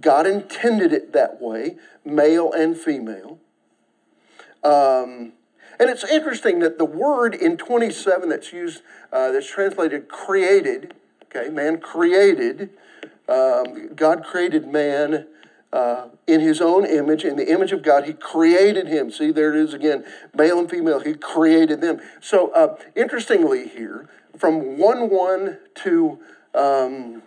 God 0.00 0.26
intended 0.26 0.92
it 0.92 1.12
that 1.12 1.40
way, 1.40 1.76
male 2.04 2.52
and 2.52 2.76
female. 2.76 3.38
Um, 4.62 5.32
and 5.78 5.90
it's 5.90 6.04
interesting 6.04 6.60
that 6.60 6.78
the 6.78 6.84
word 6.84 7.34
in 7.34 7.56
27 7.56 8.28
that's 8.28 8.52
used, 8.52 8.82
uh, 9.12 9.32
that's 9.32 9.50
translated 9.50 10.08
created, 10.08 10.94
okay, 11.24 11.50
man 11.50 11.78
created, 11.80 12.70
um, 13.28 13.94
God 13.94 14.24
created 14.24 14.66
man 14.66 15.26
uh, 15.72 16.08
in 16.28 16.40
his 16.40 16.60
own 16.60 16.86
image, 16.86 17.24
in 17.24 17.34
the 17.36 17.50
image 17.50 17.72
of 17.72 17.82
God, 17.82 18.04
he 18.04 18.12
created 18.12 18.86
him. 18.86 19.10
See, 19.10 19.32
there 19.32 19.52
it 19.52 19.60
is 19.60 19.74
again, 19.74 20.04
male 20.32 20.60
and 20.60 20.70
female, 20.70 21.00
he 21.00 21.14
created 21.14 21.80
them. 21.80 22.00
So, 22.20 22.52
uh, 22.52 22.76
interestingly, 22.94 23.66
here, 23.66 24.08
from 24.38 24.78
1 24.78 25.10
1 25.10 25.58
to 25.82 26.18
um, 26.54 27.22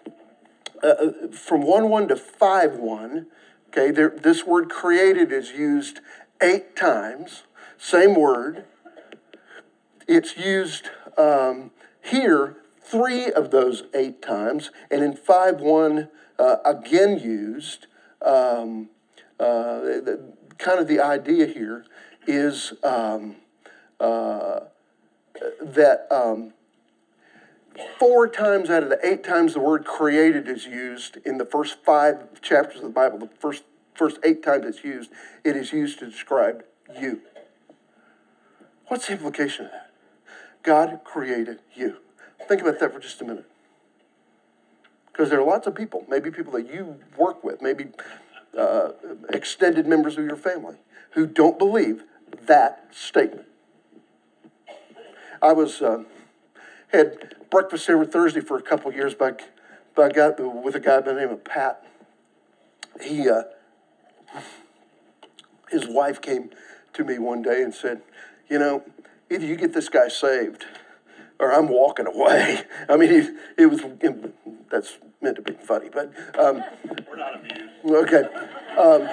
uh, 0.84 0.88
uh 0.88 1.12
from 1.32 1.62
1 1.62 1.90
1 1.90 2.08
to 2.10 2.16
5 2.16 2.76
1, 2.76 3.28
okay, 3.70 3.92
there, 3.92 4.10
this 4.10 4.46
word 4.46 4.70
created 4.70 5.32
is 5.32 5.52
used 5.52 6.00
eight 6.42 6.76
times. 6.76 7.44
Same 7.78 8.16
word. 8.16 8.66
It's 10.08 10.38
used 10.38 10.90
um, 11.18 11.72
here 12.02 12.58
three 12.82 13.32
of 13.32 13.52
those 13.52 13.84
eight 13.94 14.22
times, 14.22 14.72
and 14.90 15.04
in 15.04 15.16
5 15.16 15.60
1, 15.60 16.10
uh, 16.40 16.56
again 16.66 17.20
used. 17.20 17.88
Um, 18.22 18.90
uh, 19.40 19.80
the, 19.80 20.34
kind 20.58 20.80
of 20.80 20.88
the 20.88 21.00
idea 21.00 21.46
here 21.46 21.86
is 22.26 22.74
um, 22.84 23.36
uh, 24.00 24.62
that 25.62 26.08
um, 26.12 26.54
four 28.00 28.28
times 28.28 28.70
out 28.70 28.84
of 28.84 28.90
the 28.90 29.00
eight 29.04 29.24
times 29.24 29.54
the 29.54 29.60
word 29.60 29.86
created 29.86 30.48
is 30.48 30.66
used 30.66 31.18
in 31.26 31.38
the 31.38 31.46
first 31.46 31.84
five 31.84 32.42
chapters 32.42 32.78
of 32.78 32.84
the 32.84 32.90
Bible, 32.90 33.20
the 33.20 33.30
first, 33.40 33.64
first 33.94 34.20
eight 34.24 34.44
times 34.44 34.66
it's 34.66 34.84
used, 34.84 35.12
it 35.44 35.56
is 35.56 35.72
used 35.72 36.00
to 36.00 36.10
describe 36.10 36.64
you. 37.00 37.22
What's 38.88 39.08
the 39.08 39.14
implication 39.14 39.66
of 39.66 39.72
that? 39.72 39.92
God 40.64 41.02
created 41.04 41.60
you. 41.76 41.98
Think 42.48 42.62
about 42.62 42.80
that 42.80 42.94
for 42.94 43.00
just 43.00 43.22
a 43.22 43.26
minute. 43.26 43.46
Because 45.12 45.30
there 45.30 45.40
are 45.40 45.46
lots 45.46 45.68
of 45.68 45.76
people, 45.76 46.06
maybe 46.08 46.32
people 46.32 46.54
that 46.54 46.72
you 46.72 47.00
work 47.18 47.44
with, 47.44 47.62
maybe 47.62 47.88
uh, 48.58 48.90
extended 49.30 49.88
members 49.88 50.18
of 50.18 50.26
your 50.26 50.36
family, 50.36 50.78
who 51.12 51.26
don't 51.26 51.58
believe 51.58 52.04
that 52.46 52.88
statement. 52.92 53.48
I 55.42 55.54
was 55.54 55.82
uh, 55.82 56.04
had 56.92 57.36
breakfast 57.50 57.90
every 57.90 58.08
Thursday 58.08 58.42
for 58.42 58.58
a 58.58 58.62
couple 58.62 58.92
years 58.94 59.14
by, 59.14 59.34
by 59.96 60.10
guy, 60.10 60.30
with 60.40 60.76
a 60.76 60.80
guy 60.80 61.02
by 61.02 61.14
the 61.14 61.20
name 61.20 61.30
of 61.30 61.44
Pat. 61.44 61.86
He 63.02 63.30
uh, 63.30 63.44
his 65.70 65.88
wife 65.88 66.22
came 66.22 66.50
to 66.94 67.04
me 67.04 67.20
one 67.20 67.42
day 67.42 67.62
and 67.62 67.74
said, 67.74 68.02
you 68.50 68.58
know, 68.58 68.84
either 69.30 69.46
you 69.46 69.56
get 69.56 69.74
this 69.74 69.90
guy 69.90 70.08
saved 70.08 70.66
or 71.40 71.54
I'm 71.54 71.68
walking 71.68 72.08
away. 72.08 72.64
I 72.90 72.98
mean, 72.98 73.10
he, 73.10 73.62
it 73.62 73.68
was, 73.68 73.82
that's 74.72 74.98
meant 75.22 75.36
to 75.36 75.42
be 75.42 75.54
funny, 75.54 75.90
but. 75.90 76.12
Um, 76.38 76.64
We're 77.08 77.18
not 77.18 77.40
amused. 77.40 77.64
Okay. 77.86 78.24
Um, 78.78 79.10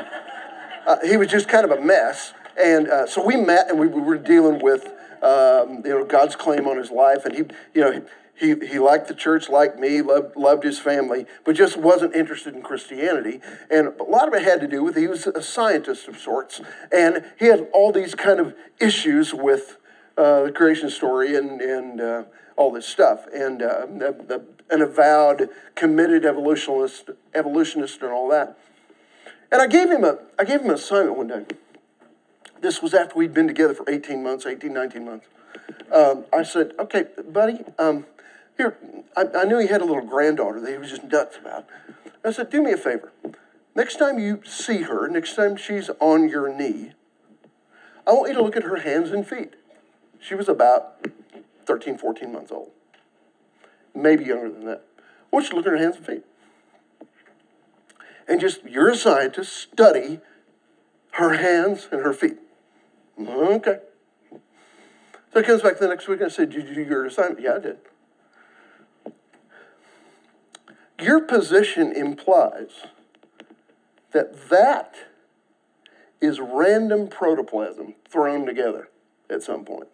uh, 0.87 0.97
he 1.05 1.17
was 1.17 1.29
just 1.29 1.49
kind 1.49 1.65
of 1.65 1.71
a 1.71 1.81
mess. 1.81 2.33
And 2.57 2.89
uh, 2.89 3.07
so 3.07 3.25
we 3.25 3.37
met 3.37 3.69
and 3.69 3.79
we, 3.79 3.89
we 3.89 4.01
were 4.01 4.19
dealing 4.19 4.61
with, 4.61 4.89
um, 5.25 5.83
you 5.85 5.91
know, 5.91 6.05
God's 6.05 6.37
claim 6.37 6.69
on 6.69 6.77
his 6.77 6.91
life. 6.91 7.25
And 7.25 7.35
he, 7.35 7.45
you 7.75 7.81
know, 7.81 8.05
he, 8.37 8.55
he 8.67 8.79
liked 8.79 9.09
the 9.09 9.15
church 9.15 9.49
like 9.49 9.79
me, 9.79 10.03
loved, 10.03 10.37
loved 10.37 10.65
his 10.65 10.79
family, 10.79 11.27
but 11.45 11.55
just 11.55 11.77
wasn't 11.77 12.15
interested 12.15 12.55
in 12.55 12.63
Christianity. 12.63 13.41
And 13.71 13.89
a 14.01 14.03
lot 14.03 14.29
of 14.29 14.35
it 14.35 14.43
had 14.43 14.61
to 14.61 14.69
do 14.69 14.83
with 14.83 14.97
he 14.97 15.07
was 15.07 15.27
a 15.27 15.43
scientist 15.43 16.09
of 16.09 16.19
sorts. 16.19 16.61
And 16.93 17.25
he 17.39 17.47
had 17.47 17.69
all 17.73 17.93
these 17.93 18.15
kind 18.15 18.41
of 18.41 18.55
issues 18.81 19.33
with 19.33 19.79
uh, 20.19 20.45
the 20.45 20.53
creation 20.53 20.91
story 20.91 21.37
and, 21.37 21.61
and 21.61 22.01
uh, 22.01 22.23
all 22.57 22.73
this 22.73 22.87
stuff. 22.87 23.27
And 23.33 23.63
uh, 23.63 23.87
the, 23.87 24.17
the, 24.27 24.45
an 24.71 24.83
avowed, 24.83 25.49
committed 25.75 26.25
evolutionist, 26.25 27.11
evolutionist 27.35 28.03
and 28.03 28.11
all 28.11 28.29
that. 28.31 28.59
And 29.53 29.63
I 29.63 29.69
gave 29.69 29.91
him 29.91 30.03
a, 30.03 30.19
I 30.39 30.45
gave 30.45 30.61
him 30.61 30.71
an 30.71 30.75
assignment 30.75 31.17
one 31.17 31.29
day. 31.29 31.45
This 32.65 32.81
was 32.81 32.95
after 32.95 33.17
we'd 33.17 33.35
been 33.35 33.47
together 33.47 33.75
for 33.75 33.85
18 33.91 34.23
months, 34.23 34.47
18, 34.47 34.73
19 34.73 35.05
months. 35.05 35.27
Um, 35.95 36.25
I 36.33 36.43
said, 36.43 36.73
okay, 36.79 37.05
buddy, 37.29 37.59
um, 37.79 38.07
here, 38.57 38.79
I, 39.15 39.27
I 39.37 39.45
knew 39.45 39.59
he 39.59 39.67
had 39.67 39.83
a 39.83 39.85
little 39.85 40.07
granddaughter 40.07 40.63
that 40.63 40.71
he 40.71 40.79
was 40.79 40.89
just 40.89 41.05
nuts 41.05 41.37
about. 41.37 41.67
I 42.25 42.33
said, 42.33 42.49
do 42.49 42.63
me 42.63 42.73
a 42.73 42.79
favor. 42.79 43.13
Next 43.75 43.97
time 43.97 44.19
you 44.19 44.41
see 44.47 44.81
her, 44.81 45.07
next 45.09 45.37
time 45.37 45.57
she's 45.57 45.91
on 46.01 46.31
your 46.31 46.49
knee, 46.57 46.93
I 48.07 48.13
want 48.13 48.29
you 48.29 48.35
to 48.37 48.43
look 48.43 48.57
at 48.57 48.63
her 48.63 48.77
hands 48.77 49.11
and 49.11 49.29
feet. 49.29 49.57
She 50.19 50.35
was 50.35 50.49
about 50.49 51.07
13, 51.67 51.99
14 51.99 52.33
months 52.33 52.51
old, 52.51 52.71
maybe 53.95 54.25
younger 54.25 54.51
than 54.51 54.65
that. 54.65 54.87
I 54.99 55.03
want 55.37 55.45
you 55.45 55.51
to 55.51 55.57
look 55.57 55.67
at 55.67 55.73
her 55.73 55.77
hands 55.77 55.97
and 55.97 56.07
feet. 56.07 56.25
And 58.27 58.41
just, 58.41 58.65
you're 58.65 58.89
a 58.89 58.97
scientist, 58.97 59.55
study 59.55 60.21
her 61.11 61.35
hands 61.35 61.89
and 61.93 62.01
her 62.01 62.15
feet. 62.15 62.39
Mm-hmm, 63.19 63.55
okay. 63.55 63.79
So 65.33 65.41
he 65.41 65.43
comes 65.43 65.63
back 65.63 65.79
the 65.79 65.89
next 65.89 66.07
week 66.09 66.21
and 66.21 66.31
I 66.31 66.35
said, 66.35 66.51
Did 66.51 66.69
you 66.69 66.75
do 66.75 66.83
your 66.83 67.07
assignment? 67.07 67.41
Yeah, 67.41 67.57
I 67.57 67.59
did. 67.59 67.79
Your 71.01 71.21
position 71.21 71.93
implies 71.93 72.87
that 74.13 74.49
that 74.49 74.95
is 76.21 76.41
random 76.41 77.09
protoplasm 77.09 77.95
thrown 78.09 78.47
together 78.47 78.89
at 79.29 79.43
some 79.43 79.65
point. 79.65 79.89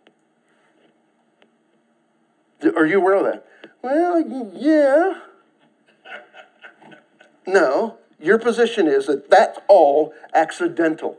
Are 2.77 2.87
you 2.87 3.01
aware 3.01 3.15
of 3.15 3.25
that? 3.25 3.47
Well, 3.83 4.21
yeah. 4.55 5.21
No, 7.47 7.97
your 8.21 8.39
position 8.39 8.87
is 8.87 9.07
that 9.07 9.31
that's 9.31 9.59
all 9.67 10.13
accidental. 10.35 11.17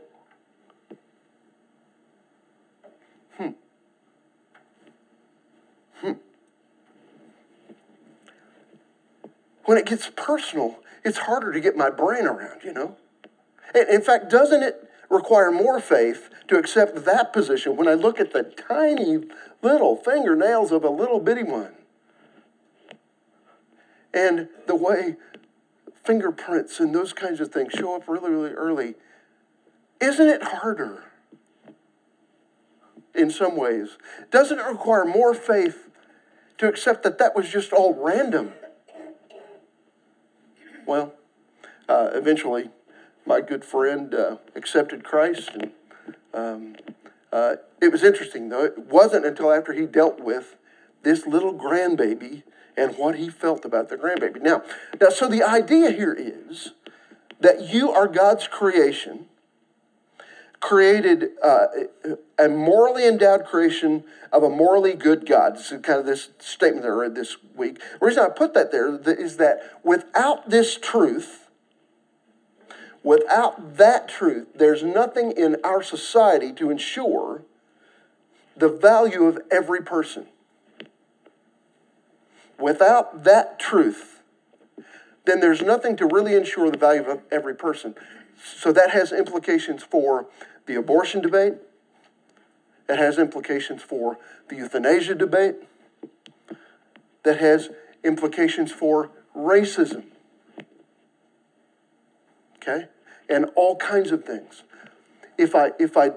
Hmm. 6.02 6.12
When 9.64 9.78
it 9.78 9.86
gets 9.86 10.10
personal, 10.14 10.80
it's 11.04 11.18
harder 11.18 11.52
to 11.52 11.60
get 11.60 11.76
my 11.76 11.90
brain 11.90 12.26
around, 12.26 12.62
you 12.64 12.72
know? 12.72 12.96
in 13.74 14.02
fact, 14.02 14.30
doesn't 14.30 14.62
it 14.62 14.90
require 15.08 15.50
more 15.50 15.80
faith 15.80 16.28
to 16.48 16.58
accept 16.58 17.04
that 17.04 17.32
position 17.32 17.76
when 17.76 17.88
I 17.88 17.94
look 17.94 18.20
at 18.20 18.32
the 18.32 18.42
tiny 18.42 19.24
little 19.62 19.96
fingernails 19.96 20.72
of 20.72 20.84
a 20.84 20.90
little 20.90 21.20
bitty 21.20 21.44
one? 21.44 21.72
And 24.12 24.48
the 24.66 24.76
way 24.76 25.16
fingerprints 26.04 26.80
and 26.80 26.94
those 26.94 27.12
kinds 27.12 27.40
of 27.40 27.48
things 27.48 27.72
show 27.72 27.96
up 27.96 28.08
really, 28.08 28.30
really 28.30 28.50
early. 28.50 28.94
Isn't 30.00 30.28
it 30.28 30.42
harder 30.42 31.04
in 33.14 33.30
some 33.30 33.56
ways? 33.56 33.96
Doesn't 34.30 34.58
it 34.58 34.66
require 34.66 35.04
more 35.04 35.32
faith 35.32 35.88
to 36.62 36.68
accept 36.68 37.02
that 37.02 37.18
that 37.18 37.34
was 37.34 37.48
just 37.48 37.72
all 37.72 37.92
random? 37.92 38.52
Well, 40.86 41.12
uh, 41.88 42.10
eventually, 42.14 42.70
my 43.26 43.40
good 43.40 43.64
friend 43.64 44.14
uh, 44.14 44.36
accepted 44.54 45.02
Christ, 45.02 45.50
and 45.54 45.72
um, 46.32 46.76
uh, 47.32 47.56
it 47.80 47.90
was 47.90 48.04
interesting 48.04 48.48
though. 48.48 48.64
It 48.64 48.78
wasn't 48.78 49.26
until 49.26 49.52
after 49.52 49.72
he 49.72 49.86
dealt 49.86 50.20
with 50.20 50.56
this 51.02 51.26
little 51.26 51.52
grandbaby 51.52 52.44
and 52.76 52.96
what 52.96 53.16
he 53.16 53.28
felt 53.28 53.64
about 53.64 53.88
the 53.88 53.96
grandbaby. 53.96 54.40
Now, 54.40 54.62
now, 55.00 55.08
so 55.08 55.26
the 55.26 55.42
idea 55.42 55.90
here 55.90 56.14
is 56.16 56.72
that 57.40 57.72
you 57.72 57.90
are 57.90 58.06
God's 58.06 58.46
creation, 58.46 59.26
created 60.62 61.30
uh, 61.42 61.66
a 62.38 62.48
morally 62.48 63.04
endowed 63.04 63.44
creation 63.44 64.04
of 64.32 64.44
a 64.44 64.48
morally 64.48 64.94
good 64.94 65.26
God. 65.26 65.56
Is 65.56 65.68
kind 65.82 65.98
of 65.98 66.06
this 66.06 66.30
statement 66.38 66.84
that 66.84 66.88
I 66.88 66.94
read 66.94 67.14
this 67.16 67.36
week. 67.56 67.80
The 68.00 68.06
reason 68.06 68.22
I 68.24 68.28
put 68.28 68.54
that 68.54 68.70
there 68.70 68.94
is 69.12 69.36
that 69.38 69.80
without 69.82 70.48
this 70.48 70.78
truth, 70.78 71.48
without 73.02 73.76
that 73.76 74.08
truth, 74.08 74.46
there's 74.54 74.84
nothing 74.84 75.32
in 75.32 75.56
our 75.64 75.82
society 75.82 76.52
to 76.52 76.70
ensure 76.70 77.42
the 78.56 78.68
value 78.68 79.24
of 79.24 79.40
every 79.50 79.82
person. 79.82 80.26
Without 82.56 83.24
that 83.24 83.58
truth, 83.58 84.20
then 85.24 85.40
there's 85.40 85.60
nothing 85.60 85.96
to 85.96 86.06
really 86.06 86.36
ensure 86.36 86.70
the 86.70 86.78
value 86.78 87.02
of 87.02 87.22
every 87.32 87.56
person. 87.56 87.96
So 88.44 88.72
that 88.72 88.90
has 88.90 89.10
implications 89.12 89.82
for 89.82 90.26
the 90.66 90.74
abortion 90.74 91.20
debate. 91.20 91.54
It 92.88 92.98
has 92.98 93.18
implications 93.18 93.82
for 93.82 94.18
the 94.48 94.56
euthanasia 94.56 95.14
debate. 95.14 95.56
That 97.22 97.38
has 97.38 97.70
implications 98.02 98.72
for 98.72 99.10
racism. 99.36 100.04
Okay? 102.56 102.86
And 103.28 103.46
all 103.54 103.76
kinds 103.76 104.10
of 104.10 104.24
things. 104.24 104.64
If 105.38 105.54
I 105.54 105.72
if 105.78 105.96
I 105.96 106.10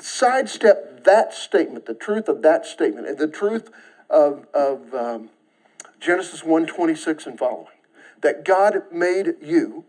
sidestep 0.00 1.04
that 1.04 1.32
statement, 1.32 1.86
the 1.86 1.94
truth 1.94 2.28
of 2.28 2.42
that 2.42 2.66
statement, 2.66 3.06
and 3.06 3.18
the 3.18 3.28
truth 3.28 3.70
of, 4.10 4.46
of 4.54 4.94
um, 4.94 5.30
Genesis 6.00 6.44
1 6.44 6.66
26 6.66 7.26
and 7.26 7.38
following. 7.38 7.66
That 8.20 8.44
God 8.44 8.82
made 8.92 9.34
you. 9.40 9.84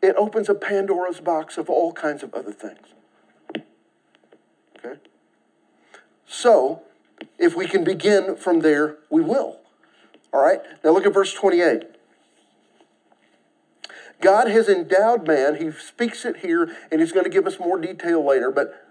It 0.00 0.14
opens 0.16 0.48
a 0.48 0.54
Pandora's 0.54 1.20
box 1.20 1.58
of 1.58 1.68
all 1.68 1.92
kinds 1.92 2.22
of 2.22 2.34
other 2.34 2.52
things. 2.52 2.86
Okay? 4.78 5.00
So, 6.26 6.82
if 7.38 7.56
we 7.56 7.66
can 7.66 7.84
begin 7.84 8.36
from 8.36 8.60
there, 8.60 8.98
we 9.10 9.20
will. 9.20 9.60
All 10.32 10.42
right? 10.42 10.60
Now 10.84 10.90
look 10.90 11.06
at 11.06 11.14
verse 11.14 11.32
28. 11.32 11.84
God 14.20 14.48
has 14.48 14.68
endowed 14.68 15.26
man, 15.26 15.56
he 15.56 15.70
speaks 15.70 16.24
it 16.24 16.38
here, 16.38 16.76
and 16.90 17.00
he's 17.00 17.12
going 17.12 17.24
to 17.24 17.30
give 17.30 17.46
us 17.46 17.58
more 17.60 17.78
detail 17.78 18.26
later, 18.26 18.50
but 18.50 18.84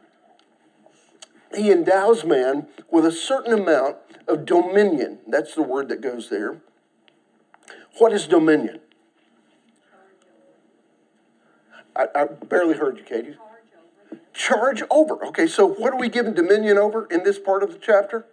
he 1.56 1.72
endows 1.72 2.24
man 2.24 2.68
with 2.90 3.06
a 3.06 3.12
certain 3.12 3.54
amount 3.54 3.98
of 4.28 4.46
dominion. 4.46 5.20
That's 5.28 5.54
the 5.54 5.64
word 5.64 5.90
that 5.90 6.02
goes 6.02 6.30
there. 6.30 6.62
What 7.98 8.14
is 8.14 8.28
dominion? 8.28 8.80
I, 11.98 12.08
I 12.16 12.26
barely 12.26 12.76
heard 12.76 12.98
you, 12.98 13.04
Katie. 13.04 13.36
Charge 14.34 14.84
over. 14.92 15.26
Okay, 15.26 15.48
so 15.48 15.66
what 15.66 15.94
are 15.94 16.00
we 16.00 16.10
given 16.10 16.34
dominion 16.34 16.78
over 16.78 17.08
in 17.08 17.24
this 17.24 17.40
part 17.40 17.64
of 17.64 17.72
the 17.72 17.80
chapter? 17.80 18.26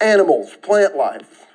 animals, 0.00 0.56
plant 0.62 0.96
life. 0.96 1.46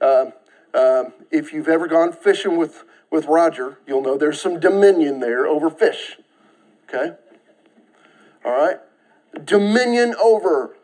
Uh, 0.00 1.04
if 1.30 1.52
you've 1.52 1.68
ever 1.68 1.86
gone 1.86 2.12
fishing 2.12 2.56
with, 2.56 2.84
with 3.10 3.26
Roger, 3.26 3.78
you'll 3.86 4.02
know 4.02 4.16
there's 4.16 4.40
some 4.40 4.60
dominion 4.60 5.20
there 5.20 5.46
over 5.46 5.70
fish. 5.70 6.18
Okay? 6.88 7.14
All 8.44 8.52
right? 8.52 8.78
Dominion 9.44 10.14
over, 10.20 10.76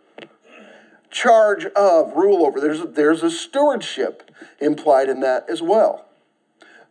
charge 1.11 1.67
of, 1.67 2.15
rule 2.15 2.47
over. 2.47 2.61
There's 2.61 2.81
a, 2.81 2.87
there's 2.87 3.23
a 3.23 3.31
stewardship 3.31 4.31
implied 4.61 5.09
in 5.09 5.21
that 5.21 5.49
as 5.49 5.62
well. 5.62 6.07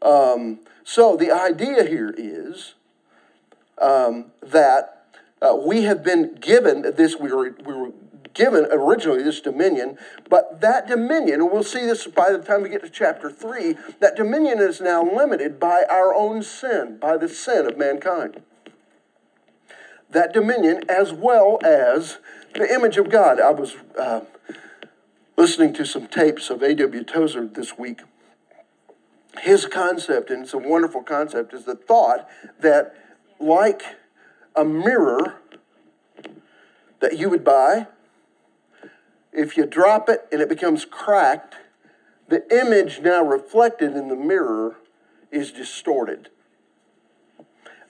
Um, 0.01 0.59
so 0.83 1.15
the 1.15 1.31
idea 1.31 1.83
here 1.85 2.13
is 2.17 2.73
um, 3.79 4.31
that 4.41 5.05
uh, 5.41 5.55
we 5.55 5.83
have 5.83 6.03
been 6.03 6.35
given 6.35 6.81
this, 6.95 7.15
we 7.17 7.31
were, 7.31 7.55
we 7.65 7.73
were 7.73 7.91
given 8.33 8.67
originally 8.71 9.23
this 9.23 9.41
dominion, 9.41 9.97
but 10.29 10.61
that 10.61 10.87
dominion, 10.87 11.41
and 11.41 11.51
we'll 11.51 11.63
see 11.63 11.85
this 11.85 12.07
by 12.07 12.31
the 12.31 12.39
time 12.39 12.61
we 12.61 12.69
get 12.69 12.83
to 12.83 12.89
chapter 12.89 13.29
3, 13.29 13.75
that 13.99 14.15
dominion 14.15 14.59
is 14.59 14.81
now 14.81 15.03
limited 15.03 15.59
by 15.59 15.83
our 15.89 16.13
own 16.13 16.41
sin, 16.41 16.97
by 16.99 17.17
the 17.17 17.27
sin 17.27 17.65
of 17.65 17.77
mankind 17.77 18.41
that 20.11 20.33
dominion 20.33 20.83
as 20.89 21.13
well 21.13 21.59
as 21.63 22.19
the 22.53 22.71
image 22.71 22.97
of 22.97 23.09
God. 23.09 23.39
I 23.39 23.51
was 23.51 23.75
uh, 23.97 24.21
listening 25.37 25.73
to 25.75 25.85
some 25.85 26.07
tapes 26.07 26.49
of 26.49 26.61
A.W. 26.61 27.03
Tozer 27.03 27.47
this 27.47 27.77
week. 27.77 28.01
His 29.39 29.65
concept, 29.65 30.29
and 30.29 30.43
it's 30.43 30.53
a 30.53 30.57
wonderful 30.57 31.03
concept, 31.03 31.53
is 31.53 31.65
the 31.65 31.75
thought 31.75 32.27
that, 32.59 32.95
like 33.39 33.83
a 34.55 34.65
mirror 34.65 35.35
that 36.99 37.17
you 37.17 37.29
would 37.29 37.43
buy, 37.43 37.87
if 39.31 39.55
you 39.55 39.65
drop 39.65 40.09
it 40.09 40.27
and 40.31 40.41
it 40.41 40.49
becomes 40.49 40.85
cracked, 40.85 41.55
the 42.27 42.43
image 42.55 42.99
now 43.01 43.23
reflected 43.23 43.95
in 43.95 44.07
the 44.07 44.15
mirror 44.15 44.77
is 45.31 45.51
distorted. 45.51 46.29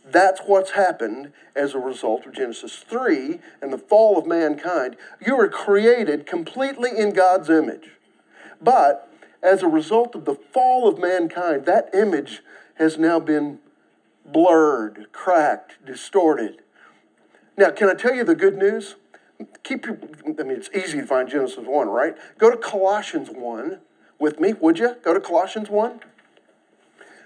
That's 0.06 0.42
what's 0.42 0.72
happened 0.72 1.32
as 1.56 1.74
a 1.74 1.80
result 1.80 2.26
of 2.26 2.34
Genesis 2.34 2.78
3 2.78 3.40
and 3.62 3.72
the 3.72 3.78
fall 3.78 4.18
of 4.18 4.26
mankind. 4.26 4.98
You 5.26 5.38
were 5.38 5.48
created 5.48 6.26
completely 6.26 6.92
in 6.98 7.14
God's 7.14 7.50
image. 7.50 7.92
But 8.62 9.11
as 9.44 9.64
a 9.64 9.68
result 9.68 10.16
of 10.16 10.26
the 10.26 10.36
fall 10.36 10.88
of 10.88 11.00
mankind, 11.00 11.66
that 11.66 11.90
image 11.94 12.42
has 12.76 12.98
now 12.98 13.20
been 13.20 13.60
blurred, 14.26 15.08
cracked, 15.12 15.84
distorted. 15.86 16.62
Now, 17.58 17.72
can 17.72 17.90
I 17.90 17.94
tell 17.94 18.14
you 18.14 18.24
the 18.24 18.36
good 18.36 18.58
news? 18.58 18.96
Keep 19.64 19.86
your, 19.86 19.98
I 20.26 20.44
mean, 20.44 20.52
it's 20.52 20.70
easy 20.76 21.00
to 21.00 21.08
find 21.08 21.28
Genesis 21.28 21.66
1, 21.66 21.90
right? 21.90 22.16
Go 22.38 22.52
to 22.52 22.58
Colossians 22.58 23.30
1 23.30 23.80
with 24.20 24.40
me, 24.40 24.54
would 24.54 24.78
you? 24.78 24.96
Go 25.04 25.14
to 25.14 25.20
Colossians 25.20 25.70
1. 25.70 26.02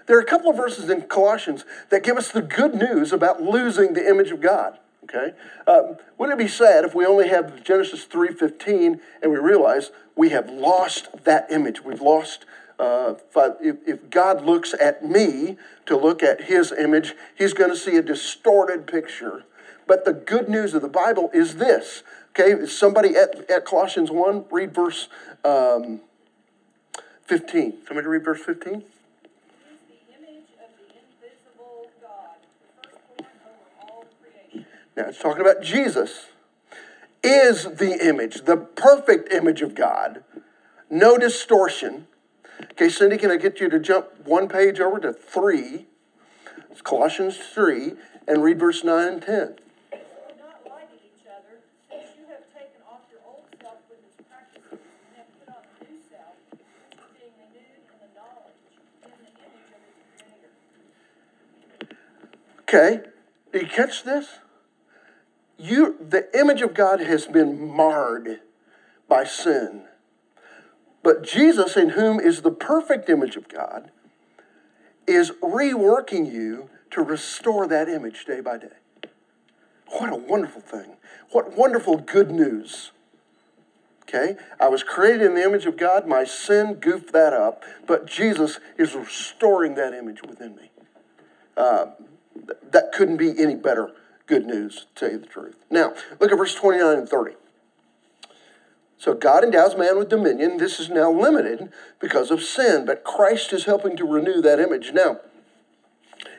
There 0.06 0.16
are 0.16 0.20
a 0.20 0.26
couple 0.26 0.50
of 0.50 0.56
verses 0.56 0.88
in 0.88 1.02
Colossians 1.02 1.64
that 1.90 2.02
give 2.02 2.16
us 2.16 2.30
the 2.30 2.42
good 2.42 2.74
news 2.74 3.12
about 3.12 3.42
losing 3.42 3.92
the 3.92 4.08
image 4.08 4.30
of 4.30 4.40
God. 4.40 4.78
Okay, 5.08 5.34
um, 5.68 5.96
wouldn't 6.18 6.40
it 6.40 6.44
be 6.44 6.48
sad 6.48 6.84
if 6.84 6.94
we 6.94 7.06
only 7.06 7.28
have 7.28 7.62
Genesis 7.62 8.04
three 8.04 8.32
fifteen 8.32 9.00
and 9.22 9.30
we 9.30 9.38
realize 9.38 9.92
we 10.16 10.30
have 10.30 10.50
lost 10.50 11.08
that 11.24 11.46
image? 11.50 11.82
We've 11.82 12.00
lost. 12.00 12.44
Uh, 12.78 13.14
if, 13.62 13.76
if 13.86 14.10
God 14.10 14.44
looks 14.44 14.74
at 14.74 15.02
me 15.02 15.56
to 15.86 15.96
look 15.96 16.22
at 16.22 16.42
His 16.42 16.72
image, 16.72 17.14
He's 17.34 17.54
going 17.54 17.70
to 17.70 17.76
see 17.76 17.96
a 17.96 18.02
distorted 18.02 18.86
picture. 18.86 19.44
But 19.86 20.04
the 20.04 20.12
good 20.12 20.48
news 20.48 20.74
of 20.74 20.82
the 20.82 20.88
Bible 20.88 21.30
is 21.32 21.56
this. 21.56 22.02
Okay, 22.38 22.66
somebody 22.66 23.16
at, 23.16 23.48
at 23.50 23.64
Colossians 23.64 24.10
1, 24.10 24.46
read 24.50 24.74
verse 24.74 25.08
um, 25.44 26.00
15. 27.24 27.78
Somebody 27.86 28.08
read 28.08 28.24
verse 28.24 28.42
15. 28.42 28.82
Now 34.96 35.04
it's 35.08 35.20
talking 35.20 35.42
about 35.42 35.62
Jesus, 35.62 36.26
is 37.22 37.64
the 37.64 37.98
image, 38.06 38.44
the 38.44 38.56
perfect 38.56 39.32
image 39.32 39.60
of 39.60 39.74
God. 39.74 40.24
No 40.88 41.18
distortion. 41.18 42.06
Okay, 42.72 42.88
Cindy, 42.88 43.18
can 43.18 43.30
I 43.30 43.36
get 43.36 43.60
you 43.60 43.68
to 43.68 43.78
jump 43.78 44.06
one 44.24 44.48
page 44.48 44.80
over 44.80 44.98
to 45.00 45.12
three? 45.12 45.86
It's 46.70 46.80
Colossians 46.80 47.36
3 47.38 47.92
and 48.28 48.42
read 48.42 48.58
verse 48.58 48.84
9 48.84 49.08
and 49.08 49.22
10. 49.22 49.56
Okay, 62.68 63.00
do 63.52 63.60
you 63.60 63.66
catch 63.68 64.02
this? 64.02 64.26
You, 65.58 65.96
the 66.00 66.28
image 66.38 66.60
of 66.60 66.74
God 66.74 67.00
has 67.00 67.26
been 67.26 67.74
marred 67.74 68.40
by 69.08 69.24
sin. 69.24 69.84
But 71.02 71.22
Jesus, 71.22 71.76
in 71.76 71.90
whom 71.90 72.20
is 72.20 72.42
the 72.42 72.50
perfect 72.50 73.08
image 73.08 73.36
of 73.36 73.48
God, 73.48 73.90
is 75.06 75.30
reworking 75.42 76.30
you 76.30 76.68
to 76.90 77.02
restore 77.02 77.66
that 77.68 77.88
image 77.88 78.24
day 78.24 78.40
by 78.40 78.58
day. 78.58 78.68
What 79.88 80.12
a 80.12 80.16
wonderful 80.16 80.60
thing. 80.60 80.96
What 81.30 81.56
wonderful 81.56 81.98
good 81.98 82.30
news. 82.30 82.90
Okay? 84.02 84.36
I 84.60 84.68
was 84.68 84.82
created 84.82 85.22
in 85.22 85.34
the 85.34 85.42
image 85.42 85.66
of 85.66 85.76
God. 85.76 86.06
My 86.06 86.24
sin 86.24 86.74
goofed 86.74 87.12
that 87.12 87.32
up, 87.32 87.64
but 87.86 88.06
Jesus 88.06 88.58
is 88.76 88.94
restoring 88.94 89.74
that 89.76 89.94
image 89.94 90.22
within 90.22 90.56
me. 90.56 90.70
Uh, 91.56 91.86
that 92.70 92.92
couldn't 92.92 93.16
be 93.16 93.32
any 93.40 93.54
better 93.54 93.92
good 94.26 94.46
news, 94.46 94.86
to 94.94 95.00
tell 95.00 95.12
you 95.12 95.18
the 95.18 95.26
truth. 95.26 95.56
Now, 95.70 95.94
look 96.20 96.32
at 96.32 96.38
verse 96.38 96.54
29 96.54 96.98
and 96.98 97.08
30. 97.08 97.32
So 98.98 99.14
God 99.14 99.44
endows 99.44 99.76
man 99.76 99.98
with 99.98 100.08
dominion. 100.08 100.56
This 100.56 100.80
is 100.80 100.88
now 100.88 101.10
limited 101.10 101.70
because 102.00 102.30
of 102.30 102.42
sin, 102.42 102.86
but 102.86 103.04
Christ 103.04 103.52
is 103.52 103.64
helping 103.64 103.96
to 103.96 104.04
renew 104.04 104.40
that 104.40 104.58
image. 104.58 104.92
Now, 104.92 105.20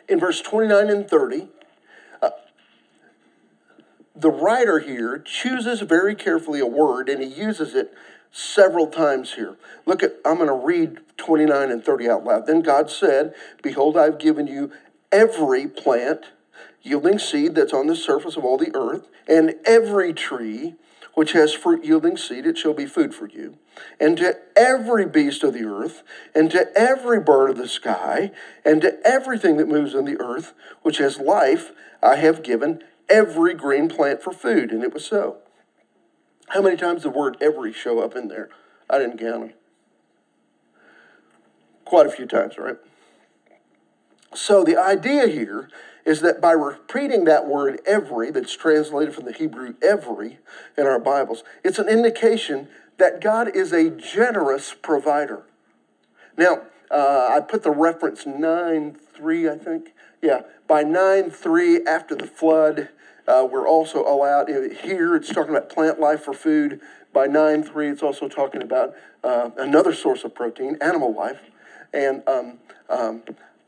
in 0.09 0.19
verse 0.19 0.41
29 0.41 0.89
and 0.89 1.07
30, 1.07 1.47
uh, 2.21 2.29
the 4.15 4.31
writer 4.31 4.79
here 4.79 5.19
chooses 5.19 5.81
very 5.81 6.15
carefully 6.15 6.59
a 6.59 6.65
word 6.65 7.09
and 7.09 7.21
he 7.21 7.29
uses 7.29 7.75
it 7.75 7.93
several 8.31 8.87
times 8.87 9.35
here. 9.35 9.55
Look 9.85 10.01
at, 10.01 10.15
I'm 10.25 10.37
going 10.37 10.47
to 10.47 10.53
read 10.53 10.99
29 11.17 11.71
and 11.71 11.83
30 11.83 12.09
out 12.09 12.25
loud. 12.25 12.47
Then 12.47 12.61
God 12.61 12.89
said, 12.89 13.33
Behold, 13.61 13.97
I've 13.97 14.19
given 14.19 14.47
you 14.47 14.71
every 15.11 15.67
plant 15.67 16.25
yielding 16.81 17.19
seed 17.19 17.55
that's 17.55 17.73
on 17.73 17.87
the 17.87 17.95
surface 17.95 18.37
of 18.37 18.45
all 18.45 18.57
the 18.57 18.75
earth, 18.75 19.07
and 19.27 19.55
every 19.65 20.13
tree 20.13 20.75
which 21.13 21.31
has 21.31 21.51
fruit 21.51 21.83
yielding 21.83 22.15
seed, 22.15 22.45
it 22.45 22.57
shall 22.57 22.75
be 22.75 22.85
food 22.85 23.13
for 23.13 23.27
you. 23.27 23.57
And 23.99 24.17
to 24.17 24.37
every 24.55 25.07
beast 25.07 25.43
of 25.43 25.53
the 25.53 25.63
earth, 25.63 26.03
and 26.35 26.51
to 26.51 26.67
every 26.77 27.19
bird 27.19 27.49
of 27.49 27.57
the 27.57 27.67
sky, 27.67 28.31
and 28.63 28.81
to 28.81 28.99
everything 29.03 29.57
that 29.57 29.67
moves 29.67 29.95
on 29.95 30.05
the 30.05 30.19
earth, 30.21 30.53
which 30.83 30.99
has 30.99 31.17
life, 31.17 31.71
I 32.03 32.17
have 32.17 32.43
given 32.43 32.83
every 33.09 33.55
green 33.55 33.89
plant 33.89 34.21
for 34.21 34.31
food. 34.31 34.71
And 34.71 34.83
it 34.83 34.93
was 34.93 35.05
so. 35.05 35.37
How 36.49 36.61
many 36.61 36.77
times 36.77 37.01
the 37.01 37.09
word 37.09 37.37
every 37.41 37.73
show 37.73 37.99
up 37.99 38.15
in 38.15 38.27
there? 38.27 38.49
I 38.87 38.99
didn't 38.99 39.17
count 39.17 39.39
them. 39.41 39.53
Quite 41.83 42.05
a 42.05 42.11
few 42.11 42.27
times, 42.27 42.57
right? 42.57 42.77
So 44.35 44.63
the 44.63 44.77
idea 44.77 45.27
here 45.27 45.69
is 46.07 46.21
that 46.21 46.39
by 46.39 46.53
repeating 46.53 47.25
that 47.25 47.45
word 47.45 47.81
every, 47.85 48.31
that's 48.31 48.55
translated 48.55 49.13
from 49.13 49.25
the 49.25 49.33
Hebrew 49.33 49.73
every 49.83 50.39
in 50.77 50.87
our 50.87 50.99
Bibles, 50.99 51.43
it's 51.65 51.79
an 51.79 51.89
indication 51.89 52.69
that 52.97 53.19
God 53.19 53.53
is 53.53 53.73
a 53.73 53.89
generous 53.89 54.73
provider. 54.73 55.43
Now, 56.37 56.61
uh, 56.89 57.27
I 57.33 57.41
put 57.41 57.63
the 57.63 57.71
reference 57.71 58.25
9 58.25 58.93
3, 58.93 59.49
I 59.49 59.57
think. 59.57 59.91
Yeah, 60.21 60.43
by 60.65 60.83
9 60.83 61.29
3, 61.29 61.85
after 61.85 62.15
the 62.15 62.25
flood, 62.25 62.87
uh, 63.27 63.45
we're 63.51 63.67
also 63.67 64.05
allowed, 64.05 64.47
here 64.47 65.13
it's 65.13 65.33
talking 65.33 65.53
about 65.53 65.69
plant 65.69 65.99
life 65.99 66.23
for 66.23 66.33
food. 66.33 66.79
By 67.11 67.27
9 67.27 67.63
3, 67.63 67.89
it's 67.89 68.01
also 68.01 68.29
talking 68.29 68.61
about 68.61 68.93
uh, 69.25 69.49
another 69.57 69.93
source 69.93 70.23
of 70.23 70.33
protein, 70.33 70.77
animal 70.79 71.13
life. 71.13 71.41
And 71.93 72.23
um, 72.29 72.59
um, 72.89 73.23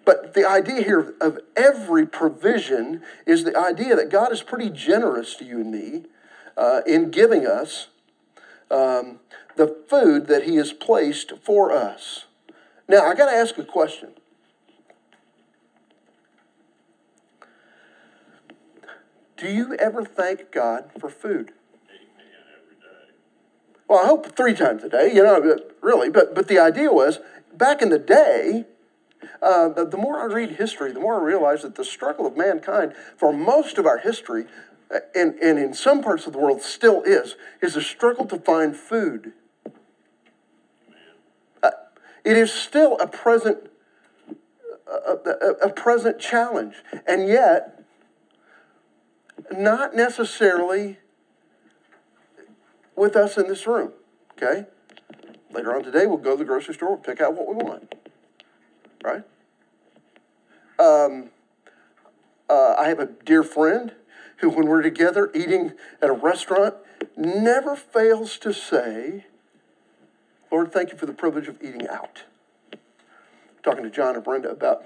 but 0.10 0.34
the 0.34 0.44
idea 0.44 0.82
here 0.82 1.14
of 1.22 1.38
every 1.56 2.04
provision 2.08 3.04
is 3.28 3.44
the 3.44 3.56
idea 3.56 3.96
that 3.96 4.10
God 4.10 4.32
is 4.32 4.42
pretty 4.42 4.72
generous 4.72 5.36
to 5.36 5.46
you 5.46 5.62
and 5.62 5.72
me 5.72 6.06
uh, 6.58 6.82
in 6.88 7.12
giving 7.12 7.46
us 7.46 7.90
um, 8.72 9.20
the 9.56 9.68
food 9.88 10.26
that 10.26 10.46
He 10.46 10.56
has 10.56 10.74
placed 10.74 11.34
for 11.44 11.72
us. 11.72 12.26
Now, 12.88 13.06
I 13.06 13.14
got 13.14 13.30
to 13.30 13.38
ask 13.38 13.56
a 13.60 13.64
question. 13.64 14.14
Do 19.38 19.48
you 19.48 19.76
ever 19.76 20.04
thank 20.04 20.52
God 20.52 20.90
for 21.00 21.12
food? 21.12 21.52
Well, 23.88 24.04
I 24.04 24.08
hope 24.08 24.36
three 24.36 24.56
times 24.56 24.84
a 24.84 24.90
day, 24.90 25.12
you 25.14 25.22
know, 25.22 25.60
really. 25.84 26.10
But, 26.10 26.34
but 26.34 26.48
the 26.48 26.58
idea 26.58 26.92
was 26.92 27.20
back 27.54 27.84
in 27.84 27.90
the 27.90 28.00
day, 28.00 28.66
uh, 29.42 29.70
the, 29.70 29.86
the 29.86 29.98
more 29.98 30.20
I 30.20 30.26
read 30.26 30.52
history, 30.52 30.92
the 30.92 31.00
more 31.00 31.20
I 31.20 31.24
realize 31.24 31.62
that 31.64 31.76
the 31.76 31.86
struggle 31.86 32.26
of 32.26 32.38
mankind 32.38 32.94
for 33.18 33.34
most 33.34 33.78
of 33.78 33.86
our 33.86 33.98
history, 33.98 34.46
uh, 34.94 35.00
and, 35.16 35.36
and 35.36 35.60
in 35.60 35.74
some 35.74 36.02
parts 36.02 36.28
of 36.28 36.34
the 36.34 36.40
world 36.40 36.62
still 36.62 37.04
is, 37.04 37.36
is 37.62 37.76
a 37.76 37.82
struggle 37.82 38.26
to 38.26 38.38
find 38.38 38.76
food. 38.76 39.34
Uh, 41.62 41.72
it 42.24 42.38
is 42.38 42.52
still 42.52 42.98
a 43.00 43.08
present, 43.08 43.70
a, 44.88 45.30
a, 45.30 45.68
a 45.68 45.70
present 45.70 46.20
challenge, 46.20 46.76
and 47.08 47.28
yet 47.28 47.84
not 49.52 49.96
necessarily 49.96 50.98
with 52.96 53.16
us 53.16 53.38
in 53.38 53.48
this 53.48 53.66
room. 53.66 53.94
Okay, 54.34 54.66
later 55.52 55.76
on 55.76 55.84
today 55.84 56.06
we'll 56.06 56.18
go 56.18 56.32
to 56.32 56.38
the 56.38 56.46
grocery 56.46 56.74
store, 56.74 56.90
we'll 56.90 56.98
pick 56.98 57.20
out 57.20 57.34
what 57.36 57.48
we 57.48 57.56
want 57.56 57.99
right? 59.04 59.24
Um, 60.80 61.30
uh, 62.50 62.76
I 62.78 62.88
have 62.88 63.00
a 63.00 63.06
dear 63.06 63.44
friend 63.44 63.94
who, 64.38 64.50
when 64.50 64.68
we're 64.68 64.82
together 64.82 65.30
eating 65.34 65.74
at 66.02 66.10
a 66.10 66.14
restaurant, 66.14 66.76
never 67.16 67.76
fails 67.76 68.38
to 68.40 68.54
say, 68.54 69.26
Lord, 70.52 70.72
thank 70.72 70.92
you 70.92 70.98
for 70.98 71.06
the 71.06 71.14
privilege 71.14 71.48
of 71.48 71.62
eating 71.62 71.88
out. 71.88 72.24
Talking 73.64 73.84
to 73.84 73.90
John 73.90 74.16
and 74.16 74.24
Brenda 74.24 74.50
about 74.50 74.86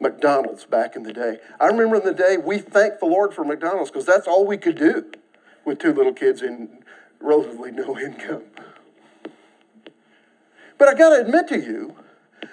McDonald's 0.00 0.64
back 0.64 0.96
in 0.96 1.02
the 1.02 1.12
day. 1.12 1.38
I 1.58 1.66
remember 1.66 1.96
in 1.96 2.04
the 2.04 2.14
day 2.14 2.36
we 2.36 2.58
thanked 2.58 3.00
the 3.00 3.06
Lord 3.06 3.34
for 3.34 3.44
McDonald's 3.44 3.90
because 3.90 4.06
that's 4.06 4.26
all 4.26 4.46
we 4.46 4.56
could 4.56 4.76
do 4.76 5.10
with 5.64 5.78
two 5.78 5.92
little 5.92 6.12
kids 6.12 6.42
and 6.42 6.82
relatively 7.20 7.70
no 7.70 7.98
income. 7.98 8.42
But 10.78 10.88
I 10.88 10.94
got 10.94 11.10
to 11.10 11.20
admit 11.20 11.48
to 11.48 11.58
you, 11.58 11.96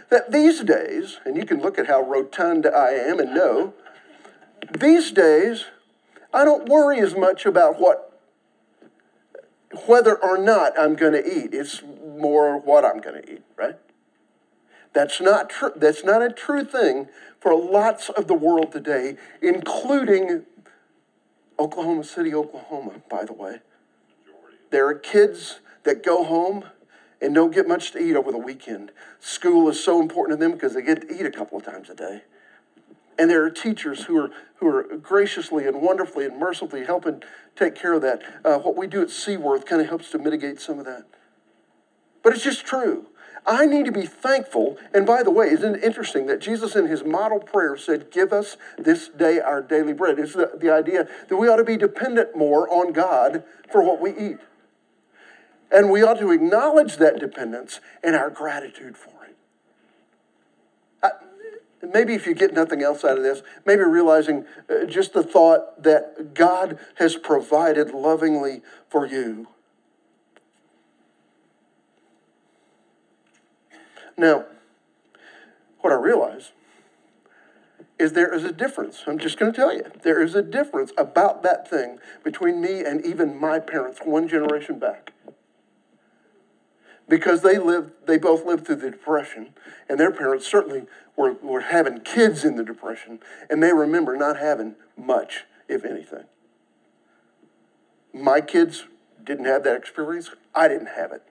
that 0.10 0.32
these 0.32 0.64
days, 0.64 1.20
and 1.26 1.36
you 1.36 1.46
can 1.46 1.62
look 1.62 1.78
at 1.78 1.88
how 1.88 2.02
rotund 2.02 2.66
I 2.66 2.92
am 2.92 3.20
and 3.20 3.34
know, 3.34 3.74
these 4.78 5.12
days, 5.12 5.66
I 6.34 6.46
don't 6.46 6.68
worry 6.68 7.00
as 7.00 7.16
much 7.16 7.46
about 7.46 7.80
what 7.80 8.04
whether 9.86 10.16
or 10.16 10.38
not 10.38 10.80
I'm 10.80 10.96
going 10.96 11.14
to 11.14 11.26
eat. 11.26 11.54
It's 11.54 11.84
more 12.06 12.58
what 12.58 12.86
I'm 12.86 13.00
going 13.00 13.22
to 13.22 13.34
eat, 13.34 13.44
right? 13.56 13.76
That's 14.94 15.22
not 15.22 15.50
true. 15.50 15.72
That's 15.76 16.04
not 16.04 16.22
a 16.22 16.30
true 16.30 16.64
thing 16.64 17.10
for 17.40 17.54
lots 17.54 18.10
of 18.10 18.28
the 18.28 18.34
world 18.34 18.72
today, 18.72 19.18
including 19.42 20.46
Oklahoma 21.60 22.04
City, 22.04 22.34
Oklahoma, 22.34 22.94
by 23.10 23.26
the 23.26 23.34
way. 23.34 23.60
There 24.70 24.88
are 24.88 24.96
kids 24.96 25.60
that 25.84 26.04
go 26.04 26.24
home 26.24 26.66
and 27.22 27.34
don't 27.34 27.54
get 27.54 27.68
much 27.68 27.92
to 27.92 28.00
eat 28.00 28.16
over 28.16 28.32
the 28.32 28.38
weekend. 28.38 28.92
School 29.20 29.70
is 29.70 29.84
so 29.84 30.02
important 30.02 30.40
to 30.40 30.44
them 30.44 30.54
because 30.54 30.74
they 30.74 30.82
get 30.82 31.02
to 31.02 31.20
eat 31.20 31.26
a 31.26 31.32
couple 31.32 31.58
of 31.58 31.66
times 31.66 31.90
a 31.90 31.96
day. 31.96 32.22
And 33.18 33.30
there 33.30 33.44
are 33.44 33.50
teachers 33.50 34.04
who 34.04 34.18
are, 34.20 34.32
who 34.58 34.68
are 34.68 34.84
graciously 34.98 35.66
and 35.66 35.82
wonderfully 35.82 36.26
and 36.26 36.38
mercifully 36.38 36.86
helping 36.86 37.24
take 37.56 37.76
care 37.76 37.94
of 37.94 38.02
that. 38.04 38.22
Uh, 38.46 38.60
what 38.60 38.76
we 38.76 38.86
do 38.86 39.02
at 39.02 39.10
Seaworth 39.10 39.66
kind 39.66 39.82
of 39.82 39.88
helps 39.88 40.12
to 40.12 40.20
mitigate 40.20 40.62
some 40.62 40.78
of 40.78 40.86
that. 40.86 41.06
But 42.22 42.34
it's 42.34 42.44
just 42.44 42.66
true. 42.66 43.08
I 43.48 43.66
need 43.66 43.86
to 43.86 43.92
be 43.92 44.06
thankful. 44.06 44.78
And 44.94 45.06
by 45.06 45.24
the 45.24 45.32
way, 45.32 45.48
isn't 45.48 45.78
it 45.78 45.84
interesting 45.84 46.28
that 46.28 46.42
Jesus 46.42 46.76
in 46.76 46.88
his 46.88 47.04
model 47.04 47.40
prayer 47.40 47.78
said, 47.78 48.12
Give 48.12 48.34
us 48.34 48.58
this 48.78 49.08
day 49.08 49.40
our 49.40 49.62
daily 49.62 49.94
bread? 49.94 50.20
It's 50.20 50.34
the, 50.34 50.52
the 50.60 50.70
idea 50.70 51.08
that 51.30 51.38
we 51.38 51.48
ought 51.48 51.56
to 51.56 51.64
be 51.64 51.78
dependent 51.78 52.36
more 52.36 52.70
on 52.70 52.92
God 52.92 53.44
for 53.72 53.82
what 53.82 54.02
we 54.02 54.12
eat. 54.12 54.38
And 55.72 55.92
we 55.92 56.02
ought 56.02 56.20
to 56.20 56.32
acknowledge 56.32 56.98
that 56.98 57.20
dependence 57.20 57.82
and 58.04 58.16
our 58.16 58.30
gratitude 58.30 58.98
for 58.98 59.26
it. 59.26 59.36
I, 61.04 61.12
maybe 61.94 62.14
if 62.14 62.26
you 62.26 62.34
get 62.34 62.54
nothing 62.54 62.82
else 62.82 63.04
out 63.04 63.18
of 63.18 63.24
this, 63.24 63.44
maybe 63.66 63.82
realizing 63.82 64.46
uh, 64.70 64.86
just 64.86 65.14
the 65.14 65.24
thought 65.24 65.84
that 65.84 66.34
God 66.34 66.80
has 66.96 67.16
provided 67.16 67.92
lovingly 67.92 68.62
for 68.88 69.06
you. 69.06 69.48
Now, 74.18 74.46
what 75.82 75.94
I 75.94 75.98
realize 75.98 76.52
is 78.00 78.14
there 78.14 78.34
is 78.34 78.44
a 78.44 78.52
difference. 78.52 79.04
I'm 79.08 79.18
just 79.18 79.38
going 79.38 79.52
to 79.52 79.56
tell 79.56 79.74
you. 79.74 79.86
There 80.04 80.22
is 80.22 80.36
a 80.36 80.42
difference 80.42 80.92
about 80.98 81.44
that 81.44 81.70
thing 81.70 82.00
between 82.24 82.62
me 82.62 82.82
and 82.82 83.06
even 83.06 83.40
my 83.40 83.60
parents 83.60 84.00
one 84.04 84.28
generation 84.28 84.80
back. 84.80 85.14
Because 87.10 87.42
they 87.42 87.58
lived, 87.58 87.92
they 88.06 88.18
both 88.18 88.46
lived 88.46 88.66
through 88.66 88.78
the 88.78 88.92
Depression, 88.92 89.54
and 89.88 90.00
their 90.00 90.12
parents 90.12 90.46
certainly 90.46 90.84
were, 91.16 91.34
were 91.34 91.62
having 91.62 92.02
kids 92.02 92.44
in 92.44 92.56
the 92.56 92.64
Depression, 92.64 93.20
and 93.50 93.64
they 93.64 93.72
remember 93.72 94.18
not 94.18 94.38
having 94.38 94.76
much, 94.98 95.46
if 95.70 95.86
anything. 95.86 96.26
My 98.14 98.42
kids 98.42 98.86
didn't 99.24 99.46
have 99.46 99.64
that 99.64 99.78
experience. 99.78 100.32
I 100.54 100.68
didn't 100.68 100.88
have 100.88 101.12
it. 101.12 101.24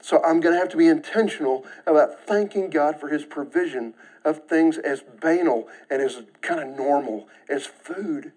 So 0.00 0.22
I'm 0.24 0.40
going 0.40 0.54
to 0.54 0.58
have 0.58 0.68
to 0.70 0.76
be 0.76 0.86
intentional 0.86 1.66
about 1.86 2.20
thanking 2.26 2.70
God 2.70 3.00
for 3.00 3.08
his 3.08 3.24
provision 3.24 3.94
of 4.24 4.46
things 4.46 4.78
as 4.78 5.02
banal 5.02 5.68
and 5.90 6.00
as 6.00 6.22
kind 6.40 6.60
of 6.60 6.76
normal 6.76 7.28
as 7.48 7.66
food. 7.66 8.32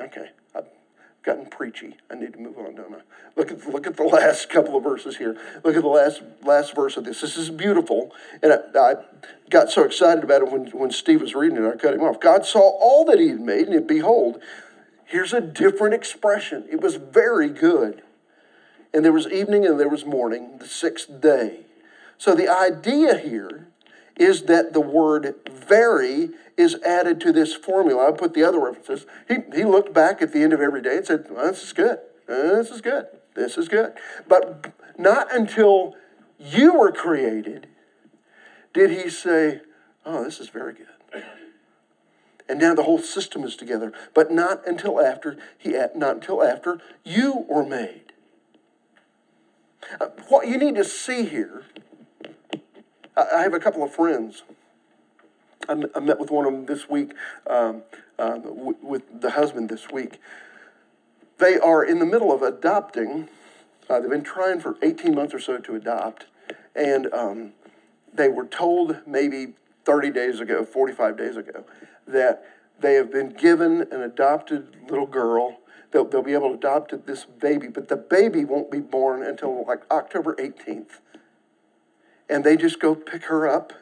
Okay, 0.00 0.30
gotten 1.28 1.46
preachy. 1.46 1.94
I 2.10 2.14
need 2.14 2.32
to 2.32 2.38
move 2.38 2.56
on, 2.56 2.74
don't 2.74 2.94
I? 2.94 3.00
Look 3.36 3.52
at 3.52 3.66
look 3.68 3.86
at 3.86 3.98
the 3.98 4.02
last 4.04 4.48
couple 4.48 4.76
of 4.76 4.82
verses 4.82 5.18
here. 5.18 5.36
Look 5.62 5.76
at 5.76 5.82
the 5.82 5.88
last 5.88 6.22
last 6.42 6.74
verse 6.74 6.96
of 6.96 7.04
this. 7.04 7.20
This 7.20 7.36
is 7.36 7.50
beautiful, 7.50 8.14
and 8.42 8.50
I, 8.50 8.56
I 8.80 8.94
got 9.50 9.70
so 9.70 9.84
excited 9.84 10.24
about 10.24 10.40
it 10.40 10.50
when 10.50 10.66
when 10.68 10.90
Steve 10.90 11.20
was 11.20 11.34
reading 11.34 11.62
it. 11.62 11.68
I 11.68 11.76
cut 11.76 11.92
him 11.92 12.02
off. 12.02 12.18
God 12.18 12.46
saw 12.46 12.60
all 12.60 13.04
that 13.04 13.20
He 13.20 13.28
had 13.28 13.40
made, 13.40 13.68
and 13.68 13.86
behold, 13.86 14.40
here's 15.04 15.34
a 15.34 15.40
different 15.42 15.94
expression. 15.94 16.64
It 16.70 16.80
was 16.80 16.96
very 16.96 17.50
good. 17.50 18.02
And 18.94 19.04
there 19.04 19.12
was 19.12 19.26
evening 19.28 19.66
and 19.66 19.78
there 19.78 19.88
was 19.88 20.06
morning, 20.06 20.56
the 20.58 20.66
sixth 20.66 21.20
day. 21.20 21.66
So 22.16 22.34
the 22.34 22.48
idea 22.48 23.18
here 23.18 23.68
is 24.18 24.42
that 24.44 24.72
the 24.72 24.80
word 24.80 25.34
very 25.50 26.30
is 26.56 26.74
added 26.84 27.20
to 27.20 27.32
this 27.32 27.54
formula. 27.54 28.08
I 28.08 28.12
put 28.12 28.34
the 28.34 28.42
other 28.42 28.60
references. 28.60 29.06
He, 29.28 29.36
he 29.54 29.64
looked 29.64 29.94
back 29.94 30.20
at 30.20 30.32
the 30.32 30.42
end 30.42 30.52
of 30.52 30.60
every 30.60 30.82
day 30.82 30.96
and 30.96 31.06
said, 31.06 31.26
well, 31.30 31.46
This 31.46 31.62
is 31.62 31.72
good. 31.72 31.98
This 32.26 32.70
is 32.70 32.80
good. 32.80 33.06
This 33.34 33.56
is 33.56 33.68
good. 33.68 33.92
But 34.26 34.74
not 34.98 35.34
until 35.34 35.94
you 36.38 36.74
were 36.74 36.92
created 36.92 37.68
did 38.74 38.90
he 38.90 39.08
say, 39.08 39.62
Oh, 40.04 40.24
this 40.24 40.40
is 40.40 40.48
very 40.48 40.74
good. 40.74 41.24
And 42.48 42.58
now 42.58 42.74
the 42.74 42.84
whole 42.84 42.98
system 42.98 43.44
is 43.44 43.56
together. 43.56 43.92
But 44.14 44.30
not 44.32 44.66
until 44.66 45.00
after 45.00 45.36
he 45.56 45.72
not 45.94 46.16
until 46.16 46.42
after 46.42 46.80
you 47.04 47.44
were 47.48 47.64
made. 47.64 48.12
Uh, 50.00 50.08
what 50.28 50.48
you 50.48 50.58
need 50.58 50.74
to 50.76 50.84
see 50.84 51.24
here 51.24 51.64
I 53.18 53.42
have 53.42 53.54
a 53.54 53.58
couple 53.58 53.82
of 53.82 53.92
friends. 53.92 54.44
I 55.68 55.74
met 55.74 56.18
with 56.18 56.30
one 56.30 56.46
of 56.46 56.52
them 56.52 56.66
this 56.66 56.88
week, 56.88 57.12
um, 57.46 57.82
uh, 58.18 58.38
with 58.42 59.20
the 59.20 59.32
husband 59.32 59.68
this 59.68 59.90
week. 59.90 60.20
They 61.38 61.58
are 61.58 61.84
in 61.84 61.98
the 61.98 62.06
middle 62.06 62.32
of 62.32 62.42
adopting. 62.42 63.28
Uh, 63.90 64.00
they've 64.00 64.08
been 64.08 64.22
trying 64.22 64.60
for 64.60 64.76
18 64.82 65.14
months 65.14 65.34
or 65.34 65.40
so 65.40 65.58
to 65.58 65.74
adopt. 65.74 66.26
And 66.74 67.12
um, 67.12 67.52
they 68.14 68.28
were 68.28 68.46
told 68.46 69.00
maybe 69.06 69.54
30 69.84 70.10
days 70.10 70.40
ago, 70.40 70.64
45 70.64 71.18
days 71.18 71.36
ago, 71.36 71.64
that 72.06 72.44
they 72.78 72.94
have 72.94 73.10
been 73.10 73.30
given 73.30 73.82
an 73.90 74.00
adopted 74.00 74.76
little 74.88 75.06
girl. 75.06 75.58
They'll, 75.90 76.04
they'll 76.04 76.22
be 76.22 76.34
able 76.34 76.50
to 76.50 76.54
adopt 76.54 77.06
this 77.06 77.24
baby, 77.24 77.66
but 77.66 77.88
the 77.88 77.96
baby 77.96 78.44
won't 78.44 78.70
be 78.70 78.80
born 78.80 79.22
until 79.22 79.66
like 79.66 79.82
October 79.90 80.34
18th 80.36 81.00
and 82.28 82.44
they 82.44 82.56
just 82.56 82.80
go 82.80 82.94
pick 82.94 83.24
her 83.24 83.48
up 83.48 83.72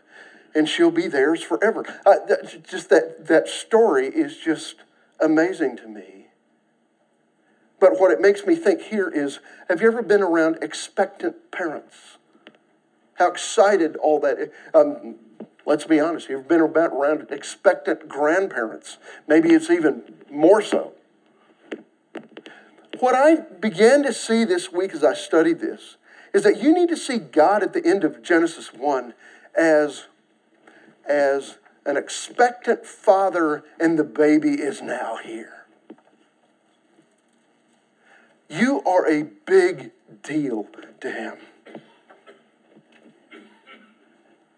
and 0.55 0.69
she'll 0.69 0.91
be 0.91 1.07
theirs 1.07 1.43
forever. 1.43 1.85
Uh, 2.07 2.15
that, 2.27 2.65
just 2.67 2.89
that, 2.91 3.27
that 3.27 3.49
story 3.49 4.07
is 4.07 4.37
just 4.39 4.77
amazing 5.21 5.77
to 5.77 5.89
me. 5.89 6.29
But 7.79 8.01
what 8.01 8.11
it 8.11 8.21
makes 8.21 8.47
me 8.47 8.57
think 8.57 8.83
here 8.83 9.09
is 9.09 9.41
have 9.69 9.83
you 9.83 9.89
ever 9.89 10.03
been 10.03 10.23
around 10.23 10.59
expectant 10.63 11.51
parents? 11.51 12.17
How 13.15 13.29
excited 13.29 13.97
all 13.97 14.21
that 14.21 14.51
um, 14.73 15.17
let's 15.67 15.85
be 15.85 16.01
honest, 16.01 16.29
you've 16.29 16.49
been 16.49 16.61
around 16.61 17.27
expectant 17.31 18.09
grandparents. 18.09 18.99
Maybe 19.27 19.51
it's 19.51 19.69
even 19.69 20.03
more 20.31 20.63
so. 20.63 20.93
What 23.01 23.15
I 23.15 23.37
began 23.37 24.05
to 24.05 24.13
see 24.13 24.45
this 24.45 24.73
week 24.73 24.95
as 24.95 25.05
I 25.05 25.13
studied 25.13 25.59
this 25.59 25.97
is 26.37 26.43
that 26.43 26.61
you 26.61 26.75
need 26.75 26.91
to 26.91 26.97
see 26.99 27.17
God 27.17 27.63
at 27.63 27.73
the 27.73 27.83
end 27.83 28.05
of 28.05 28.23
Genesis 28.23 28.75
1 28.75 29.15
as, 29.59 30.05
as 31.09 31.57
an 31.87 31.97
expectant 31.97 32.85
father, 32.85 33.65
and 33.81 33.99
the 33.99 34.05
baby 34.05 34.51
is 34.51 34.83
now 34.83 35.17
here. 35.17 35.65
You 38.51 38.83
are 38.83 39.09
a 39.09 39.23
big 39.47 39.93
deal 40.23 40.67
to 41.01 41.11
him. 41.11 41.37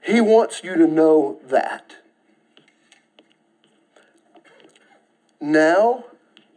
He 0.02 0.20
wants 0.20 0.64
you 0.64 0.74
to 0.74 0.86
know 0.88 1.38
that. 1.44 1.94
Now, 5.40 6.06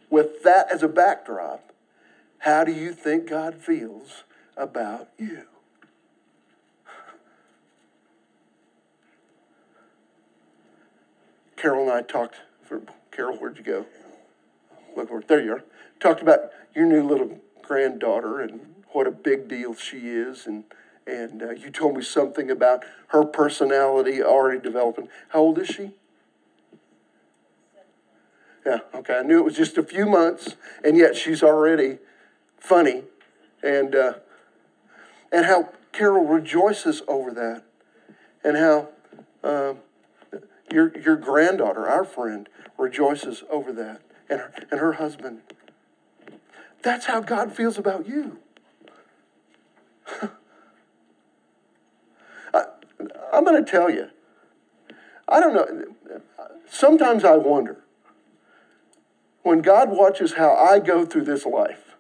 with 0.10 0.42
that 0.42 0.72
as 0.72 0.82
a 0.82 0.88
backdrop, 0.88 1.72
how 2.40 2.64
do 2.64 2.72
you 2.72 2.92
think 2.92 3.30
God 3.30 3.54
feels 3.54 4.24
about 4.58 5.10
you. 5.18 5.44
Carol 11.56 11.84
and 11.84 11.92
I 11.92 12.02
talked 12.02 12.38
for 12.64 12.82
Carol, 13.12 13.38
where'd 13.38 13.58
you 13.58 13.64
go? 13.64 13.86
Look 14.96 15.12
where 15.12 15.22
there 15.22 15.42
you 15.42 15.54
are. 15.54 15.64
Talked 16.00 16.22
about 16.22 16.52
your 16.76 16.86
new 16.86 17.04
little 17.08 17.40
granddaughter 17.62 18.40
and 18.42 18.62
what 18.92 19.08
a 19.08 19.12
big 19.12 19.48
deal 19.48 19.76
she 19.76 20.10
is 20.10 20.48
and 20.48 20.64
and 21.08 21.42
uh, 21.42 21.50
you 21.52 21.72
told 21.72 21.98
me 21.98 22.04
something 22.04 22.52
about 22.52 22.84
her 23.08 23.26
personality 23.26 24.22
already 24.22 24.60
developing. 24.60 25.10
How 25.30 25.40
old 25.40 25.58
is 25.58 25.68
she? 25.68 25.92
Yeah, 28.66 28.80
okay. 28.94 29.18
I 29.18 29.24
knew 29.24 29.40
it 29.40 29.44
was 29.44 29.56
just 29.56 29.78
a 29.78 29.84
few 29.84 30.06
months, 30.06 30.56
and 30.84 30.96
yet 30.96 31.16
she's 31.16 31.42
already 31.42 31.98
funny. 32.58 33.04
And 33.64 33.96
uh, 33.96 34.14
and 35.32 35.46
how 35.46 35.70
Carol 35.92 36.26
rejoices 36.26 37.02
over 37.08 37.32
that, 37.32 37.64
and 38.44 38.58
how 38.58 38.90
um, 39.44 39.78
your, 40.72 40.98
your 40.98 41.16
granddaughter, 41.16 41.88
our 41.88 42.04
friend, 42.04 42.50
rejoices 42.78 43.44
over 43.50 43.72
that, 43.74 44.02
and 44.30 44.40
her, 44.40 44.54
and 44.72 44.80
her 44.80 44.94
husband. 44.94 45.42
That's 46.82 47.06
how 47.06 47.22
God 47.22 47.54
feels 47.54 47.78
about 47.78 48.08
you. 48.08 48.40
I, 52.54 52.66
I'm 53.32 53.44
going 53.44 53.64
to 53.64 53.70
tell 53.70 53.90
you, 53.90 54.10
I 55.28 55.40
don't 55.40 55.54
know, 55.54 55.86
sometimes 56.70 57.24
I 57.24 57.38
wonder 57.38 57.84
when 59.44 59.62
God 59.62 59.90
watches 59.90 60.34
how 60.34 60.56
I 60.56 60.80
go 60.80 61.06
through 61.06 61.24
this 61.26 61.46
life 61.46 61.91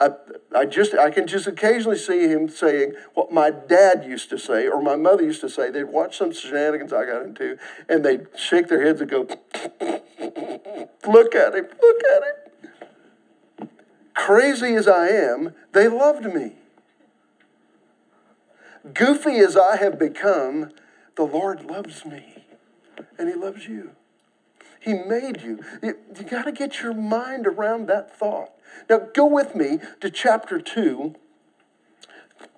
I, 0.00 0.10
I 0.56 0.64
just 0.64 0.94
I 0.94 1.10
can 1.10 1.26
just 1.26 1.46
occasionally 1.46 1.98
see 1.98 2.26
him 2.26 2.48
saying 2.48 2.94
what 3.12 3.30
my 3.30 3.50
dad 3.50 4.04
used 4.04 4.30
to 4.30 4.38
say 4.38 4.66
or 4.66 4.80
my 4.80 4.96
mother 4.96 5.22
used 5.22 5.42
to 5.42 5.48
say. 5.50 5.70
They'd 5.70 5.84
watch 5.84 6.16
some 6.16 6.32
shenanigans 6.32 6.92
I 6.92 7.04
got 7.04 7.22
into 7.22 7.58
and 7.88 8.02
they'd 8.02 8.26
shake 8.34 8.68
their 8.68 8.82
heads 8.82 9.02
and 9.02 9.10
go, 9.10 9.20
look 11.06 11.34
at 11.34 11.54
him, 11.54 11.66
look 11.82 12.00
at 12.16 12.22
him. 12.22 13.68
Crazy 14.14 14.74
as 14.74 14.88
I 14.88 15.08
am, 15.08 15.54
they 15.72 15.86
loved 15.86 16.24
me. 16.24 16.54
Goofy 18.94 19.36
as 19.36 19.56
I 19.56 19.76
have 19.76 19.98
become, 19.98 20.70
the 21.16 21.24
Lord 21.24 21.64
loves 21.64 22.06
me 22.06 22.46
and 23.18 23.28
he 23.28 23.34
loves 23.34 23.66
you. 23.66 23.90
He 24.80 24.94
made 24.94 25.42
you. 25.42 25.62
You, 25.82 25.96
you 26.16 26.24
got 26.24 26.44
to 26.44 26.52
get 26.52 26.80
your 26.80 26.94
mind 26.94 27.46
around 27.46 27.86
that 27.88 28.16
thought. 28.16 28.50
Now, 28.88 28.98
go 29.14 29.26
with 29.26 29.54
me 29.54 29.78
to 30.00 30.10
chapter 30.10 30.58
2, 30.58 31.14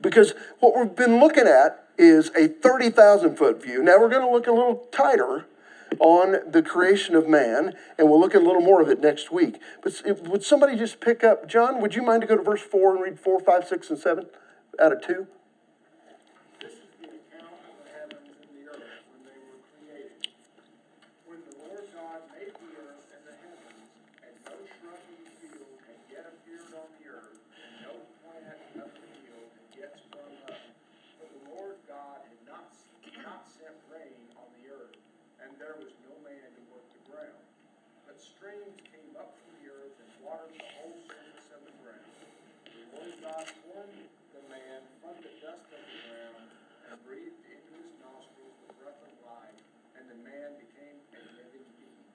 because 0.01 0.35
what 0.61 0.77
we've 0.77 0.95
been 0.95 1.19
looking 1.19 1.47
at 1.47 1.89
is 1.99 2.31
a 2.37 2.49
30,000 2.49 3.37
foot 3.37 3.63
view. 3.63 3.83
Now, 3.83 3.99
we're 3.99 4.09
going 4.09 4.27
to 4.27 4.33
look 4.33 4.47
a 4.47 4.53
little 4.53 4.87
tighter 4.93 5.47
on 5.99 6.51
the 6.51 6.63
creation 6.63 7.15
of 7.15 7.29
man, 7.29 7.75
and 7.99 8.09
we'll 8.09 8.21
look 8.21 8.35
at 8.35 8.43
a 8.43 8.45
little 8.45 8.63
more 8.63 8.81
of 8.81 8.89
it 8.89 9.01
next 9.01 9.33
week. 9.33 9.59
But 9.83 10.01
if, 10.07 10.21
would 10.23 10.45
somebody 10.45 10.77
just 10.77 11.01
pick 11.01 11.25
up, 11.25 11.49
John, 11.49 11.81
would 11.81 11.95
you 11.95 12.03
mind 12.03 12.23
to 12.23 12.27
go 12.27 12.37
to 12.37 12.43
verse 12.43 12.63
4 12.63 12.95
and 12.95 13.05
read 13.05 13.21
4, 13.21 13.41
5, 13.41 13.69
6, 13.69 13.91
and 13.91 13.99
7 13.99 14.27
out 14.81 14.93
of 14.93 15.03
2? 15.03 15.27
streams 38.43 38.75
came 38.91 39.15
up 39.19 39.35
from 39.39 39.55
the 39.63 39.71
earth 39.71 39.95
and 40.03 40.12
watered 40.23 40.55
the 40.55 40.65
whole 40.79 41.03
of 41.03 41.61
the 41.67 41.75
ground. 41.83 42.15
The 42.65 42.83
Lord 42.95 43.15
God 43.23 43.47
formed 43.67 44.07
the 44.31 44.43
man 44.47 44.81
from 45.03 45.19
the 45.19 45.35
dust 45.43 45.67
of 45.75 45.83
the 45.83 45.99
ground 46.07 46.47
and 46.87 46.95
breathed 47.03 47.43
into 47.51 47.75
his 47.83 47.95
nostrils 47.99 48.55
the 48.71 48.75
breath 48.79 49.03
of 49.03 49.15
life, 49.27 49.59
and 49.99 50.07
the 50.07 50.19
man 50.23 50.55
became 50.63 50.97
a 51.11 51.21
living 51.35 51.67
being. 51.75 52.07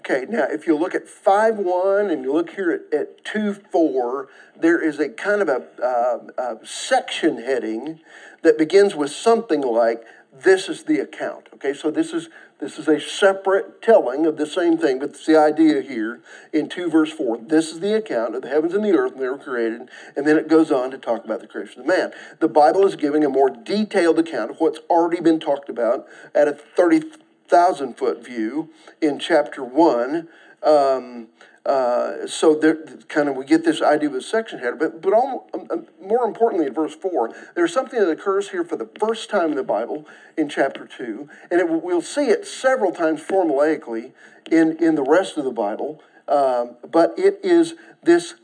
Okay, 0.00 0.24
now 0.24 0.48
if 0.48 0.66
you 0.66 0.76
look 0.76 0.94
at 0.94 1.06
5 1.06 1.58
1 1.58 2.10
and 2.10 2.24
you 2.24 2.32
look 2.32 2.50
here 2.50 2.72
at, 2.72 2.88
at 2.98 3.24
2 3.24 3.60
4, 3.70 4.28
there 4.56 4.80
is 4.80 4.98
a 4.98 5.10
kind 5.10 5.42
of 5.42 5.48
a, 5.48 5.68
uh, 5.84 6.18
a 6.42 6.66
section 6.66 7.42
heading 7.42 8.00
that 8.42 8.56
begins 8.56 8.94
with 8.96 9.10
something 9.10 9.60
like, 9.60 10.02
This 10.32 10.68
is 10.68 10.84
the 10.84 10.98
account. 10.98 11.48
Okay, 11.54 11.74
so 11.74 11.90
this 11.90 12.14
is 12.14 12.30
this 12.60 12.78
is 12.78 12.88
a 12.88 13.00
separate 13.00 13.80
telling 13.82 14.26
of 14.26 14.36
the 14.36 14.46
same 14.46 14.76
thing, 14.76 14.98
but 14.98 15.10
it's 15.10 15.26
the 15.26 15.38
idea 15.38 15.80
here 15.80 16.20
in 16.52 16.68
2 16.68 16.90
verse 16.90 17.10
4. 17.10 17.38
This 17.38 17.72
is 17.72 17.80
the 17.80 17.96
account 17.96 18.34
of 18.34 18.42
the 18.42 18.48
heavens 18.48 18.74
and 18.74 18.84
the 18.84 18.92
earth 18.92 19.12
when 19.12 19.22
they 19.22 19.28
were 19.28 19.38
created, 19.38 19.88
and 20.14 20.26
then 20.26 20.36
it 20.36 20.48
goes 20.48 20.70
on 20.70 20.90
to 20.90 20.98
talk 20.98 21.24
about 21.24 21.40
the 21.40 21.46
creation 21.46 21.80
of 21.80 21.86
man. 21.86 22.12
The 22.38 22.48
Bible 22.48 22.86
is 22.86 22.96
giving 22.96 23.24
a 23.24 23.28
more 23.28 23.50
detailed 23.50 24.18
account 24.18 24.50
of 24.50 24.60
what's 24.60 24.78
already 24.90 25.20
been 25.20 25.40
talked 25.40 25.68
about 25.68 26.06
at 26.34 26.48
a 26.48 26.52
30,000 26.52 27.96
foot 27.96 28.24
view 28.24 28.70
in 29.00 29.18
chapter 29.18 29.64
1. 29.64 30.28
Um, 30.62 31.28
uh, 31.66 32.26
so 32.26 32.54
there, 32.54 32.76
kind 33.08 33.28
of, 33.28 33.36
we 33.36 33.44
get 33.44 33.64
this 33.64 33.82
idea 33.82 34.08
of 34.08 34.14
a 34.14 34.22
section 34.22 34.58
header, 34.60 34.76
but 34.76 35.02
but 35.02 35.12
all, 35.12 35.48
um, 35.52 35.66
um, 35.70 35.86
more 36.00 36.24
importantly, 36.24 36.66
in 36.66 36.74
verse 36.74 36.94
four, 36.94 37.34
there's 37.54 37.72
something 37.72 37.98
that 38.00 38.08
occurs 38.08 38.50
here 38.50 38.64
for 38.64 38.76
the 38.76 38.88
first 38.98 39.28
time 39.28 39.50
in 39.50 39.56
the 39.56 39.62
Bible 39.62 40.06
in 40.36 40.48
chapter 40.48 40.86
two, 40.86 41.28
and 41.50 41.60
it, 41.60 41.68
we'll 41.68 42.00
see 42.00 42.26
it 42.26 42.46
several 42.46 42.92
times 42.92 43.20
formulaically 43.20 44.12
in 44.50 44.76
in 44.78 44.94
the 44.94 45.02
rest 45.02 45.36
of 45.36 45.44
the 45.44 45.52
Bible. 45.52 46.02
Um, 46.28 46.76
but 46.88 47.12
it 47.18 47.40
is 47.42 47.74
this 48.02 48.34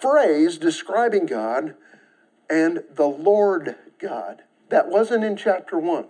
phrase 0.00 0.58
describing 0.58 1.26
God 1.26 1.74
and 2.48 2.82
the 2.94 3.06
Lord 3.06 3.76
God. 3.98 4.42
That 4.70 4.88
wasn't 4.88 5.24
in 5.24 5.36
chapter 5.36 5.78
one. 5.78 6.06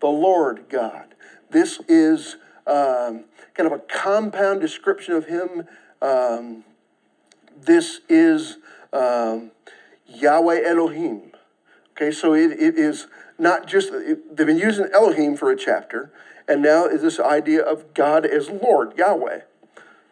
The 0.00 0.06
Lord 0.06 0.66
God. 0.68 1.14
This 1.50 1.80
is 1.88 2.36
um, 2.68 3.24
kind 3.54 3.66
of 3.66 3.72
a 3.72 3.78
compound 3.78 4.60
description 4.60 5.14
of 5.14 5.26
him. 5.26 5.66
Um, 6.00 6.64
this 7.60 8.00
is 8.08 8.58
um, 8.92 9.50
Yahweh 10.06 10.62
Elohim. 10.64 11.32
Okay, 11.92 12.12
so 12.12 12.34
it, 12.34 12.52
it 12.52 12.76
is 12.76 13.08
not 13.38 13.66
just, 13.66 13.90
it, 13.92 14.36
they've 14.36 14.46
been 14.46 14.58
using 14.58 14.88
Elohim 14.92 15.36
for 15.36 15.50
a 15.50 15.56
chapter, 15.56 16.12
and 16.46 16.62
now 16.62 16.86
is 16.86 17.02
this 17.02 17.18
idea 17.18 17.62
of 17.62 17.92
God 17.94 18.24
as 18.24 18.48
Lord, 18.48 18.96
Yahweh. 18.96 19.40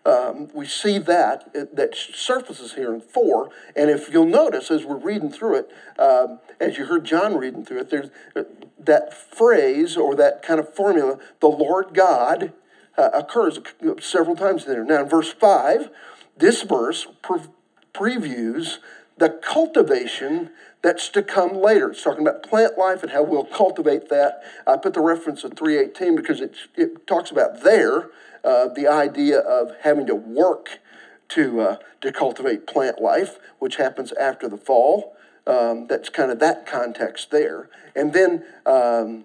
Um, 0.05 0.49
we 0.55 0.67
see 0.67 0.99
that 0.99 1.53
that 1.75 1.97
surfaces 1.97 2.75
here 2.75 2.95
in 2.95 3.01
four. 3.01 3.51
And 3.75 3.91
if 3.91 4.09
you'll 4.13 4.25
notice, 4.25 4.71
as 4.71 4.85
we're 4.85 4.97
reading 4.97 5.31
through 5.33 5.57
it, 5.57 5.71
um, 5.99 6.39
as 6.61 6.79
you 6.79 6.87
heard 6.87 7.05
John 7.05 7.37
reading 7.37 7.65
through 7.65 7.81
it, 7.81 7.91
there's 7.91 8.11
that 8.79 9.15
phrase 9.15 9.97
or 9.97 10.15
that 10.15 10.43
kind 10.43 10.61
of 10.61 10.75
formula, 10.75 11.19
the 11.41 11.49
Lord 11.49 11.95
God, 11.95 12.53
uh, 12.97 13.11
occurs 13.13 13.59
several 14.01 14.37
times 14.37 14.65
there. 14.65 14.85
Now, 14.85 15.03
in 15.03 15.09
verse 15.09 15.33
5, 15.33 15.91
this 16.37 16.63
verse 16.63 17.07
pre- 17.23 17.41
previews 17.95 18.79
the 19.19 19.31
cultivation 19.31 20.51
that's 20.83 21.09
to 21.11 21.23
come 21.23 21.55
later. 21.55 21.91
It's 21.91 22.03
talking 22.03 22.27
about 22.27 22.43
plant 22.43 22.79
life 22.79 23.03
and 23.03 23.13
how 23.13 23.23
we'll 23.23 23.45
cultivate 23.45 24.09
that. 24.11 24.43
I 24.67 24.77
put 24.77 24.95
the 24.95 25.01
reference 25.01 25.43
of 25.43 25.55
318 25.55 26.17
because 26.17 26.41
it, 26.41 26.55
it 26.75 27.07
talks 27.07 27.31
about 27.31 27.63
there 27.63 28.11
uh, 28.45 28.69
the 28.69 28.87
idea 28.87 29.39
of 29.41 29.73
having 29.83 30.07
to 30.07 30.15
work 30.15 30.79
to, 31.31 31.61
uh, 31.61 31.77
to 32.03 32.13
cultivate 32.13 32.67
plant 32.67 33.01
life, 33.01 33.39
which 33.59 33.77
happens 33.77 34.13
after 34.13 34.49
the 34.49 34.57
fall. 34.57 35.16
Um, 35.47 35.87
that's 35.87 36.09
kind 36.09 36.31
of 36.31 36.39
that 36.41 36.67
context 36.67 37.31
there. 37.31 37.71
And 37.95 38.13
then, 38.13 38.45
um, 38.67 39.25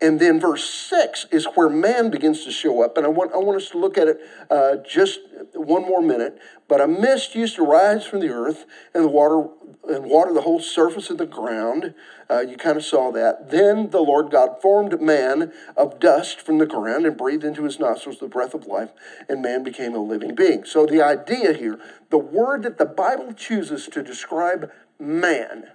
and 0.00 0.20
then 0.20 0.38
verse 0.38 0.68
6 0.68 1.26
is 1.32 1.46
where 1.54 1.70
man 1.70 2.10
begins 2.10 2.44
to 2.44 2.50
show 2.50 2.82
up. 2.82 2.98
And 2.98 3.06
I 3.06 3.08
want, 3.08 3.32
I 3.32 3.38
want 3.38 3.56
us 3.56 3.70
to 3.70 3.78
look 3.78 3.96
at 3.96 4.08
it 4.08 4.20
uh, 4.50 4.76
just 4.86 5.20
one 5.54 5.82
more 5.82 6.02
minute. 6.02 6.38
But 6.68 6.80
a 6.80 6.88
mist 6.88 7.34
used 7.34 7.56
to 7.56 7.62
rise 7.62 8.04
from 8.04 8.20
the 8.20 8.28
earth, 8.28 8.66
and 8.94 9.04
the 9.04 9.08
water 9.08 9.48
and 9.88 10.04
water 10.04 10.32
the 10.32 10.42
whole 10.42 10.60
surface 10.60 11.10
of 11.10 11.18
the 11.18 11.26
ground. 11.26 11.94
Uh, 12.28 12.40
you 12.40 12.56
kind 12.56 12.76
of 12.76 12.84
saw 12.84 13.12
that. 13.12 13.50
Then 13.50 13.90
the 13.90 14.00
Lord 14.00 14.30
God 14.30 14.60
formed 14.60 15.00
man 15.00 15.52
of 15.76 16.00
dust 16.00 16.40
from 16.40 16.58
the 16.58 16.66
ground 16.66 17.06
and 17.06 17.16
breathed 17.16 17.44
into 17.44 17.62
his 17.62 17.78
nostrils 17.78 18.18
the 18.18 18.26
breath 18.26 18.52
of 18.52 18.66
life, 18.66 18.90
and 19.28 19.42
man 19.42 19.62
became 19.62 19.94
a 19.94 19.98
living 19.98 20.34
being. 20.34 20.64
So 20.64 20.86
the 20.86 21.02
idea 21.02 21.52
here, 21.52 21.78
the 22.10 22.18
word 22.18 22.64
that 22.64 22.78
the 22.78 22.84
Bible 22.84 23.32
chooses 23.32 23.86
to 23.88 24.02
describe 24.02 24.70
man, 24.98 25.68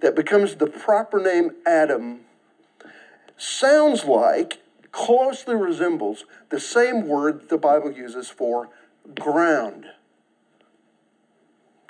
that 0.00 0.14
becomes 0.14 0.56
the 0.56 0.66
proper 0.66 1.20
name 1.20 1.52
Adam, 1.66 2.20
sounds 3.36 4.04
like, 4.04 4.58
closely 4.92 5.54
resembles 5.54 6.24
the 6.48 6.60
same 6.60 7.06
word 7.06 7.48
the 7.48 7.58
Bible 7.58 7.92
uses 7.92 8.28
for 8.28 8.68
ground. 9.18 9.86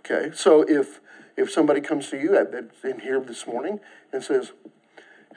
Okay, 0.00 0.30
so 0.34 0.62
if 0.62 1.00
if 1.36 1.50
somebody 1.50 1.80
comes 1.80 2.10
to 2.10 2.18
you 2.18 2.36
in 2.36 3.00
here 3.00 3.20
this 3.20 3.46
morning 3.46 3.80
and 4.12 4.22
says, 4.22 4.52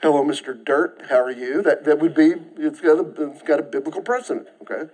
"Hello, 0.02 0.24
Mr. 0.24 0.62
Dirt, 0.62 1.06
how 1.08 1.20
are 1.20 1.30
you?" 1.30 1.62
That 1.62 1.84
that 1.84 1.98
would 2.00 2.14
be 2.14 2.34
it's 2.56 2.80
got 2.80 2.98
a, 2.98 3.30
it's 3.30 3.42
got 3.42 3.60
a 3.60 3.62
biblical 3.62 4.02
precedent. 4.02 4.48
Okay, 4.62 4.90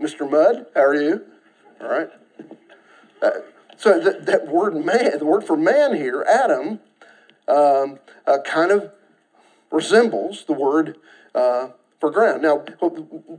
Mr. 0.00 0.28
Mud, 0.30 0.66
how 0.74 0.82
are 0.82 0.94
you? 0.94 1.22
All 1.80 1.88
right. 1.88 2.10
Uh, 3.22 3.30
so 3.76 4.00
that, 4.00 4.26
that 4.26 4.48
word 4.48 4.74
man, 4.74 5.18
the 5.18 5.26
word 5.26 5.44
for 5.44 5.56
man 5.56 5.94
here, 5.94 6.24
Adam, 6.28 6.80
um, 7.48 7.98
uh, 8.26 8.38
kind 8.44 8.70
of 8.70 8.90
resembles 9.70 10.44
the 10.44 10.52
word 10.52 10.96
uh, 11.34 11.68
for 12.00 12.10
ground. 12.10 12.42
Now, 12.42 12.64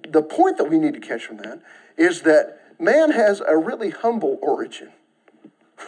the 0.08 0.22
point 0.22 0.58
that 0.58 0.66
we 0.70 0.78
need 0.78 0.94
to 0.94 1.00
catch 1.00 1.26
from 1.26 1.38
that 1.38 1.62
is 1.98 2.22
that 2.22 2.60
man 2.80 3.12
has 3.12 3.42
a 3.42 3.58
really 3.58 3.90
humble 3.90 4.38
origin. 4.42 4.92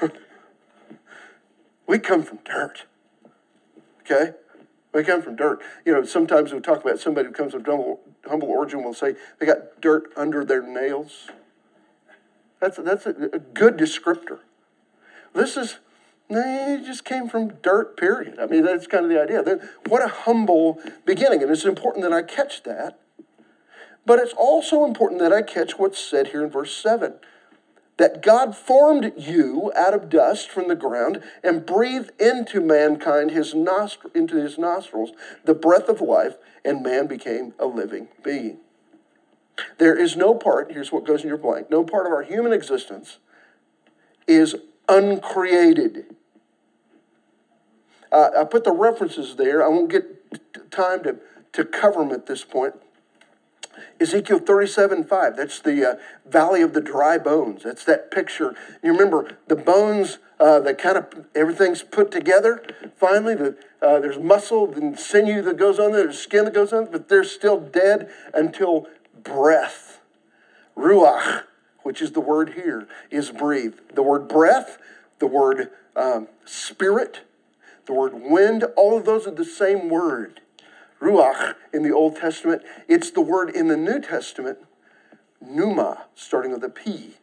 we 1.88 2.00
come 2.00 2.24
from 2.24 2.40
dirt. 2.44 2.86
Okay? 4.02 4.34
We 4.94 5.04
come 5.04 5.22
from 5.22 5.36
dirt. 5.36 5.62
You 5.86 5.94
know, 5.94 6.04
sometimes 6.04 6.52
we 6.52 6.60
talk 6.60 6.84
about 6.84 7.00
somebody 7.00 7.28
who 7.28 7.34
comes 7.34 7.54
from 7.54 7.64
humble, 7.64 8.00
humble 8.28 8.50
origin, 8.50 8.84
we'll 8.84 8.94
say 8.94 9.16
they 9.40 9.46
got 9.46 9.82
dirt 9.82 10.12
under 10.18 10.44
their 10.44 10.64
nails. 10.64 11.30
That's, 12.60 12.78
that's 12.78 13.06
a, 13.06 13.30
a 13.34 13.40
good 13.40 13.78
descriptor. 13.78 14.40
This 15.34 15.58
is, 15.58 15.80
they 16.30 16.82
just 16.86 17.06
came 17.06 17.30
from 17.30 17.50
dirt, 17.62 17.98
period. 17.98 18.38
I 18.40 18.46
mean, 18.46 18.64
that's 18.64 18.88
kind 18.88 19.06
of 19.06 19.12
the 19.12 19.22
idea. 19.22 19.60
What 19.88 20.04
a 20.04 20.08
humble 20.08 20.82
beginning. 21.06 21.42
And 21.42 21.52
it's 21.52 21.66
important 21.66 22.04
that 22.04 22.14
I 22.14 22.22
catch 22.22 22.64
that. 22.64 23.00
But 24.06 24.20
it's 24.20 24.34
also 24.34 24.86
important 24.86 25.22
that 25.22 25.32
I 25.34 25.42
catch 25.42 25.78
what's 25.78 26.00
said 26.00 26.28
here 26.28 26.44
in 26.44 26.50
verse 26.50 26.76
7 26.76 27.14
that 28.00 28.22
God 28.22 28.56
formed 28.56 29.12
you 29.18 29.74
out 29.76 29.94
of 29.94 30.10
dust 30.10 30.50
from 30.50 30.70
the 30.70 30.76
ground 30.76 31.22
and 31.44 31.66
breathed 31.66 32.12
into 32.20 32.62
mankind 32.62 33.32
his 33.32 33.54
nostr- 33.54 34.16
into 34.16 34.38
his 34.38 34.58
nostrils 34.58 35.12
the 35.44 35.54
breath 35.54 35.90
of 35.90 36.00
life, 36.00 36.38
and 36.64 36.82
man 36.82 37.08
became 37.08 37.54
a 37.60 37.66
living 37.66 38.08
being. 38.24 38.58
There 39.78 39.96
is 39.96 40.16
no 40.16 40.34
part, 40.34 40.72
here's 40.72 40.92
what 40.92 41.06
goes 41.06 41.24
in 41.24 41.28
your 41.28 41.38
blank, 41.38 41.70
no 41.70 41.84
part 41.84 42.06
of 42.06 42.14
our 42.14 42.24
human 42.24 42.54
existence 42.54 43.20
is 44.28 44.56
uncreated. 44.88 46.16
Uh, 48.12 48.30
I 48.40 48.44
put 48.44 48.64
the 48.64 48.72
references 48.72 49.36
there. 49.36 49.64
I 49.64 49.68
won't 49.68 49.90
get 49.90 50.72
time 50.72 51.04
to, 51.04 51.18
to 51.54 51.66
cover 51.66 52.00
them 52.00 52.12
at 52.12 52.26
this 52.26 52.44
point. 52.44 52.76
Ezekiel 54.00 54.40
37 54.40 55.04
5, 55.06 55.38
that's 55.38 55.60
the 55.60 55.92
uh, 55.92 55.96
valley 56.30 56.62
of 56.62 56.74
the 56.74 56.82
dry 56.82 57.18
bones. 57.18 57.64
That's 57.64 57.84
that 57.86 58.12
picture. 58.12 58.56
You 58.84 58.92
remember 58.92 59.38
the 59.48 59.56
bones 59.56 60.20
uh, 60.40 60.60
that 60.62 60.78
kind 60.78 60.98
of 60.98 61.26
everything's 61.36 61.84
put 61.84 62.12
together. 62.12 62.64
Finally, 62.98 63.36
the, 63.36 63.58
uh, 63.82 64.00
there's 64.00 64.18
muscle 64.18 64.74
and 64.74 64.98
sinew 64.98 65.42
that 65.44 65.58
goes 65.58 65.80
on 65.80 65.92
there, 65.92 66.04
there's 66.04 66.20
skin 66.20 66.46
that 66.46 66.54
goes 66.54 66.74
on, 66.74 66.88
but 66.92 67.10
they're 67.10 67.24
still 67.24 67.60
dead 67.60 68.10
until 68.34 68.88
breath, 69.24 70.00
ruach, 70.78 71.44
which 71.84 72.02
is 72.02 72.12
the 72.12 72.20
word 72.20 72.54
here, 72.54 72.88
is 73.10 73.32
breathed. 73.32 73.96
The 73.96 74.04
word 74.04 74.28
breath, 74.28 74.78
the 75.20 75.28
word 75.28 75.70
um, 75.96 76.28
spirit, 76.46 77.22
the 77.86 77.94
word 77.94 78.14
wind, 78.14 78.64
all 78.76 78.98
of 78.98 79.06
those 79.06 79.28
are 79.28 79.32
the 79.32 79.46
same 79.46 79.90
word 79.90 80.42
ruach 81.02 81.56
in 81.74 81.84
the 81.84 81.94
Old 81.94 82.16
Testament. 82.16 82.62
It's 82.88 83.12
the 83.12 83.22
word 83.22 83.50
in 83.50 83.68
the 83.68 83.78
New 83.78 84.00
Testament, 84.02 84.60
pneuma, 85.42 86.06
starting 86.16 86.52
with 86.52 86.64
a 86.64 86.70
P. 86.70 87.16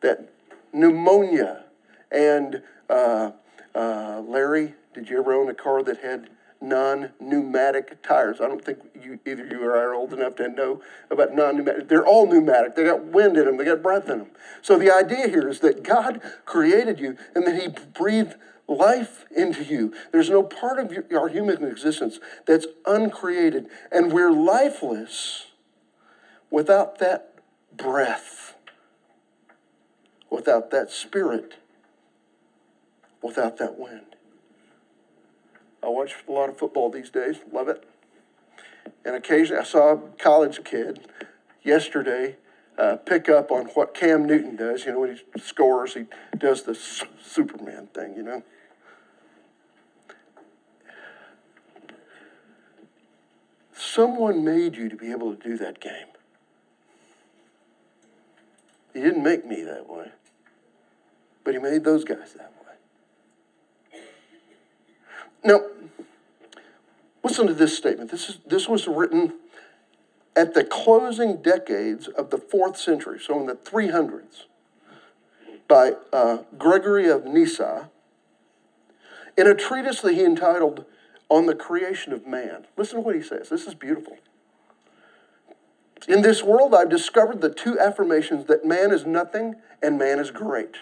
That 0.00 0.32
pneumonia. 0.72 1.64
And 2.10 2.62
uh, 2.88 3.32
uh, 3.74 4.20
Larry, 4.20 4.74
did 4.94 5.08
you 5.08 5.18
ever 5.18 5.32
own 5.32 5.48
a 5.48 5.54
car 5.54 5.82
that 5.82 5.98
had 5.98 6.30
non-pneumatic 6.60 8.02
tires. 8.02 8.40
I 8.40 8.48
don't 8.48 8.64
think 8.64 8.78
you, 9.02 9.18
either 9.26 9.46
you 9.46 9.62
or 9.62 9.76
I 9.76 9.80
are 9.80 9.94
old 9.94 10.12
enough 10.12 10.36
to 10.36 10.48
know 10.48 10.82
about 11.10 11.34
non-pneumatic. 11.34 11.88
They're 11.88 12.06
all 12.06 12.26
pneumatic. 12.26 12.76
They 12.76 12.84
got 12.84 13.06
wind 13.06 13.36
in 13.36 13.46
them. 13.46 13.56
They 13.56 13.64
got 13.64 13.82
breath 13.82 14.08
in 14.10 14.18
them. 14.18 14.30
So 14.60 14.78
the 14.78 14.94
idea 14.94 15.28
here 15.28 15.48
is 15.48 15.60
that 15.60 15.82
God 15.82 16.20
created 16.44 17.00
you 17.00 17.16
and 17.34 17.46
that 17.46 17.60
He 17.60 17.68
breathed 17.68 18.34
life 18.68 19.24
into 19.34 19.64
you. 19.64 19.92
There's 20.12 20.30
no 20.30 20.42
part 20.42 20.78
of 20.78 20.92
your, 20.92 21.04
our 21.18 21.28
human 21.28 21.64
existence 21.64 22.20
that's 22.46 22.66
uncreated, 22.86 23.66
and 23.90 24.12
we're 24.12 24.30
lifeless 24.30 25.46
without 26.50 26.98
that 26.98 27.34
breath, 27.76 28.54
without 30.30 30.70
that 30.70 30.90
spirit, 30.90 31.54
without 33.22 33.56
that 33.58 33.78
wind. 33.78 34.16
I 35.82 35.88
watch 35.88 36.14
a 36.28 36.32
lot 36.32 36.48
of 36.48 36.58
football 36.58 36.90
these 36.90 37.10
days, 37.10 37.36
love 37.52 37.68
it. 37.68 37.84
And 39.04 39.14
occasionally, 39.14 39.60
I 39.60 39.64
saw 39.64 39.92
a 39.92 39.98
college 40.18 40.62
kid 40.64 41.08
yesterday 41.62 42.36
uh, 42.78 42.96
pick 42.96 43.28
up 43.28 43.50
on 43.50 43.66
what 43.66 43.94
Cam 43.94 44.26
Newton 44.26 44.56
does. 44.56 44.84
You 44.84 44.92
know, 44.92 45.00
when 45.00 45.16
he 45.16 45.40
scores, 45.40 45.94
he 45.94 46.06
does 46.36 46.62
the 46.62 46.74
Superman 46.74 47.88
thing, 47.94 48.14
you 48.16 48.22
know. 48.22 48.42
Someone 53.74 54.44
made 54.44 54.76
you 54.76 54.88
to 54.88 54.96
be 54.96 55.10
able 55.10 55.34
to 55.34 55.42
do 55.42 55.56
that 55.58 55.80
game. 55.80 56.06
He 58.92 59.00
didn't 59.00 59.22
make 59.22 59.46
me 59.46 59.62
that 59.62 59.88
way, 59.88 60.10
but 61.44 61.54
he 61.54 61.60
made 61.60 61.84
those 61.84 62.04
guys 62.04 62.34
that 62.34 62.52
way. 62.52 62.59
Now, 65.42 65.60
listen 67.22 67.46
to 67.46 67.54
this 67.54 67.76
statement. 67.76 68.10
This, 68.10 68.28
is, 68.28 68.38
this 68.46 68.68
was 68.68 68.86
written 68.86 69.34
at 70.36 70.54
the 70.54 70.64
closing 70.64 71.42
decades 71.42 72.08
of 72.08 72.30
the 72.30 72.38
fourth 72.38 72.76
century, 72.76 73.18
so 73.18 73.38
in 73.40 73.46
the 73.46 73.54
300s, 73.54 74.44
by 75.66 75.92
uh, 76.12 76.38
Gregory 76.58 77.08
of 77.08 77.24
Nyssa, 77.24 77.90
in 79.36 79.46
a 79.46 79.54
treatise 79.54 80.00
that 80.02 80.14
he 80.14 80.24
entitled 80.24 80.84
On 81.28 81.46
the 81.46 81.54
Creation 81.54 82.12
of 82.12 82.26
Man. 82.26 82.66
Listen 82.76 82.96
to 82.96 83.00
what 83.00 83.14
he 83.14 83.22
says. 83.22 83.48
This 83.48 83.66
is 83.66 83.74
beautiful. 83.74 84.18
In 86.08 86.22
this 86.22 86.42
world, 86.42 86.74
I've 86.74 86.88
discovered 86.88 87.40
the 87.40 87.52
two 87.52 87.78
affirmations 87.78 88.46
that 88.46 88.64
man 88.64 88.90
is 88.90 89.04
nothing 89.04 89.56
and 89.82 89.98
man 89.98 90.18
is 90.18 90.30
great. 90.30 90.76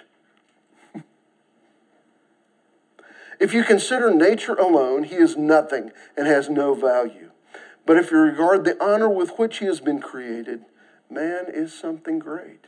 If 3.41 3.55
you 3.55 3.63
consider 3.63 4.13
nature 4.13 4.55
alone, 4.55 5.05
he 5.05 5.17
is 5.17 5.37
nothing 5.37 5.93
and 6.17 6.27
has 6.27 6.49
no 6.49 6.75
value. 6.75 7.31
But 7.87 7.97
if 7.97 8.11
you 8.11 8.19
regard 8.19 8.65
the 8.65 8.83
honor 8.83 9.09
with 9.09 9.39
which 9.39 9.59
he 9.59 9.67
has 9.67 9.81
been 9.81 10.01
created, 10.01 10.65
man 11.11 11.47
is 11.49 11.73
something 11.73 12.19
great. 12.19 12.67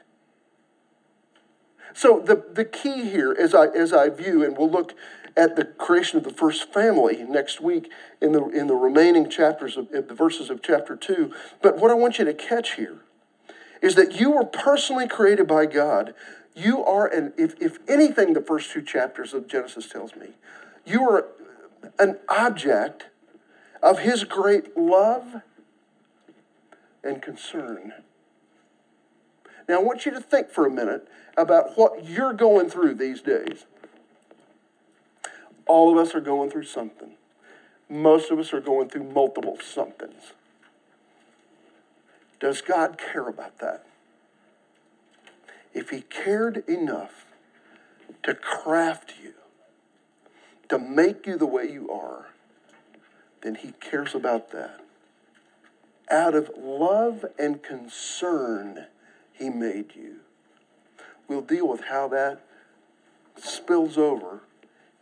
So 1.92 2.20
the, 2.20 2.44
the 2.52 2.64
key 2.64 3.10
here, 3.10 3.36
as 3.38 3.54
I, 3.54 3.66
as 3.66 3.92
I 3.92 4.08
view, 4.08 4.44
and 4.44 4.56
we'll 4.56 4.70
look 4.70 4.94
at 5.36 5.56
the 5.56 5.64
creation 5.64 6.18
of 6.18 6.24
the 6.24 6.32
first 6.32 6.72
family 6.72 7.24
next 7.24 7.60
week 7.60 7.90
in 8.20 8.32
the, 8.32 8.48
in 8.48 8.66
the 8.66 8.74
remaining 8.74 9.28
chapters 9.28 9.76
of, 9.76 9.92
of 9.92 10.08
the 10.08 10.14
verses 10.14 10.50
of 10.50 10.62
chapter 10.62 10.96
2. 10.96 11.32
But 11.62 11.78
what 11.78 11.90
I 11.90 11.94
want 11.94 12.18
you 12.18 12.24
to 12.24 12.34
catch 12.34 12.74
here 12.74 13.00
is 13.82 13.94
that 13.94 14.20
you 14.20 14.30
were 14.30 14.44
personally 14.44 15.08
created 15.08 15.46
by 15.46 15.66
God. 15.66 16.14
You 16.54 16.84
are, 16.84 17.06
an, 17.06 17.32
if, 17.36 17.54
if 17.60 17.78
anything, 17.88 18.32
the 18.32 18.40
first 18.40 18.70
two 18.70 18.82
chapters 18.82 19.32
of 19.32 19.46
Genesis 19.46 19.88
tells 19.88 20.16
me, 20.16 20.30
you 20.84 21.08
are 21.08 21.28
an 21.98 22.18
object 22.28 23.06
of 23.82 24.00
His 24.00 24.24
great 24.24 24.76
love 24.76 25.42
and 27.02 27.22
concern. 27.22 27.92
Now, 29.68 29.78
I 29.78 29.82
want 29.82 30.04
you 30.04 30.12
to 30.12 30.20
think 30.20 30.50
for 30.50 30.66
a 30.66 30.70
minute 30.70 31.06
about 31.36 31.78
what 31.78 32.04
you're 32.04 32.32
going 32.32 32.68
through 32.68 32.94
these 32.94 33.22
days. 33.22 33.66
All 35.66 35.90
of 35.90 35.96
us 35.96 36.14
are 36.14 36.20
going 36.20 36.50
through 36.50 36.64
something. 36.64 37.14
Most 37.88 38.30
of 38.30 38.38
us 38.38 38.52
are 38.52 38.60
going 38.60 38.88
through 38.88 39.04
multiple 39.04 39.56
somethings. 39.62 40.32
Does 42.40 42.60
God 42.60 42.98
care 42.98 43.28
about 43.28 43.58
that? 43.58 43.84
If 45.72 45.90
He 45.90 46.02
cared 46.02 46.64
enough 46.68 47.26
to 48.22 48.34
craft 48.34 49.14
you, 49.22 49.34
to 50.68 50.78
make 50.78 51.26
you 51.26 51.36
the 51.36 51.46
way 51.46 51.70
you 51.70 51.90
are, 51.90 52.28
then 53.42 53.56
He 53.56 53.72
cares 53.72 54.14
about 54.14 54.50
that. 54.52 54.80
Out 56.10 56.34
of 56.34 56.50
love 56.56 57.24
and 57.38 57.62
concern, 57.62 58.86
He 59.32 59.48
made 59.48 59.94
you. 59.94 60.16
We'll 61.28 61.40
deal 61.40 61.68
with 61.68 61.84
how 61.84 62.08
that 62.08 62.40
spills 63.36 63.96
over 63.96 64.40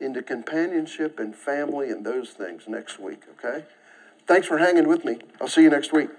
into 0.00 0.22
companionship 0.22 1.18
and 1.18 1.34
family 1.34 1.90
and 1.90 2.04
those 2.04 2.30
things 2.30 2.64
next 2.68 2.98
week, 2.98 3.22
okay? 3.32 3.64
Thanks 4.26 4.46
for 4.46 4.58
hanging 4.58 4.86
with 4.86 5.04
me. 5.04 5.18
I'll 5.40 5.48
see 5.48 5.62
you 5.62 5.70
next 5.70 5.92
week. 5.92 6.10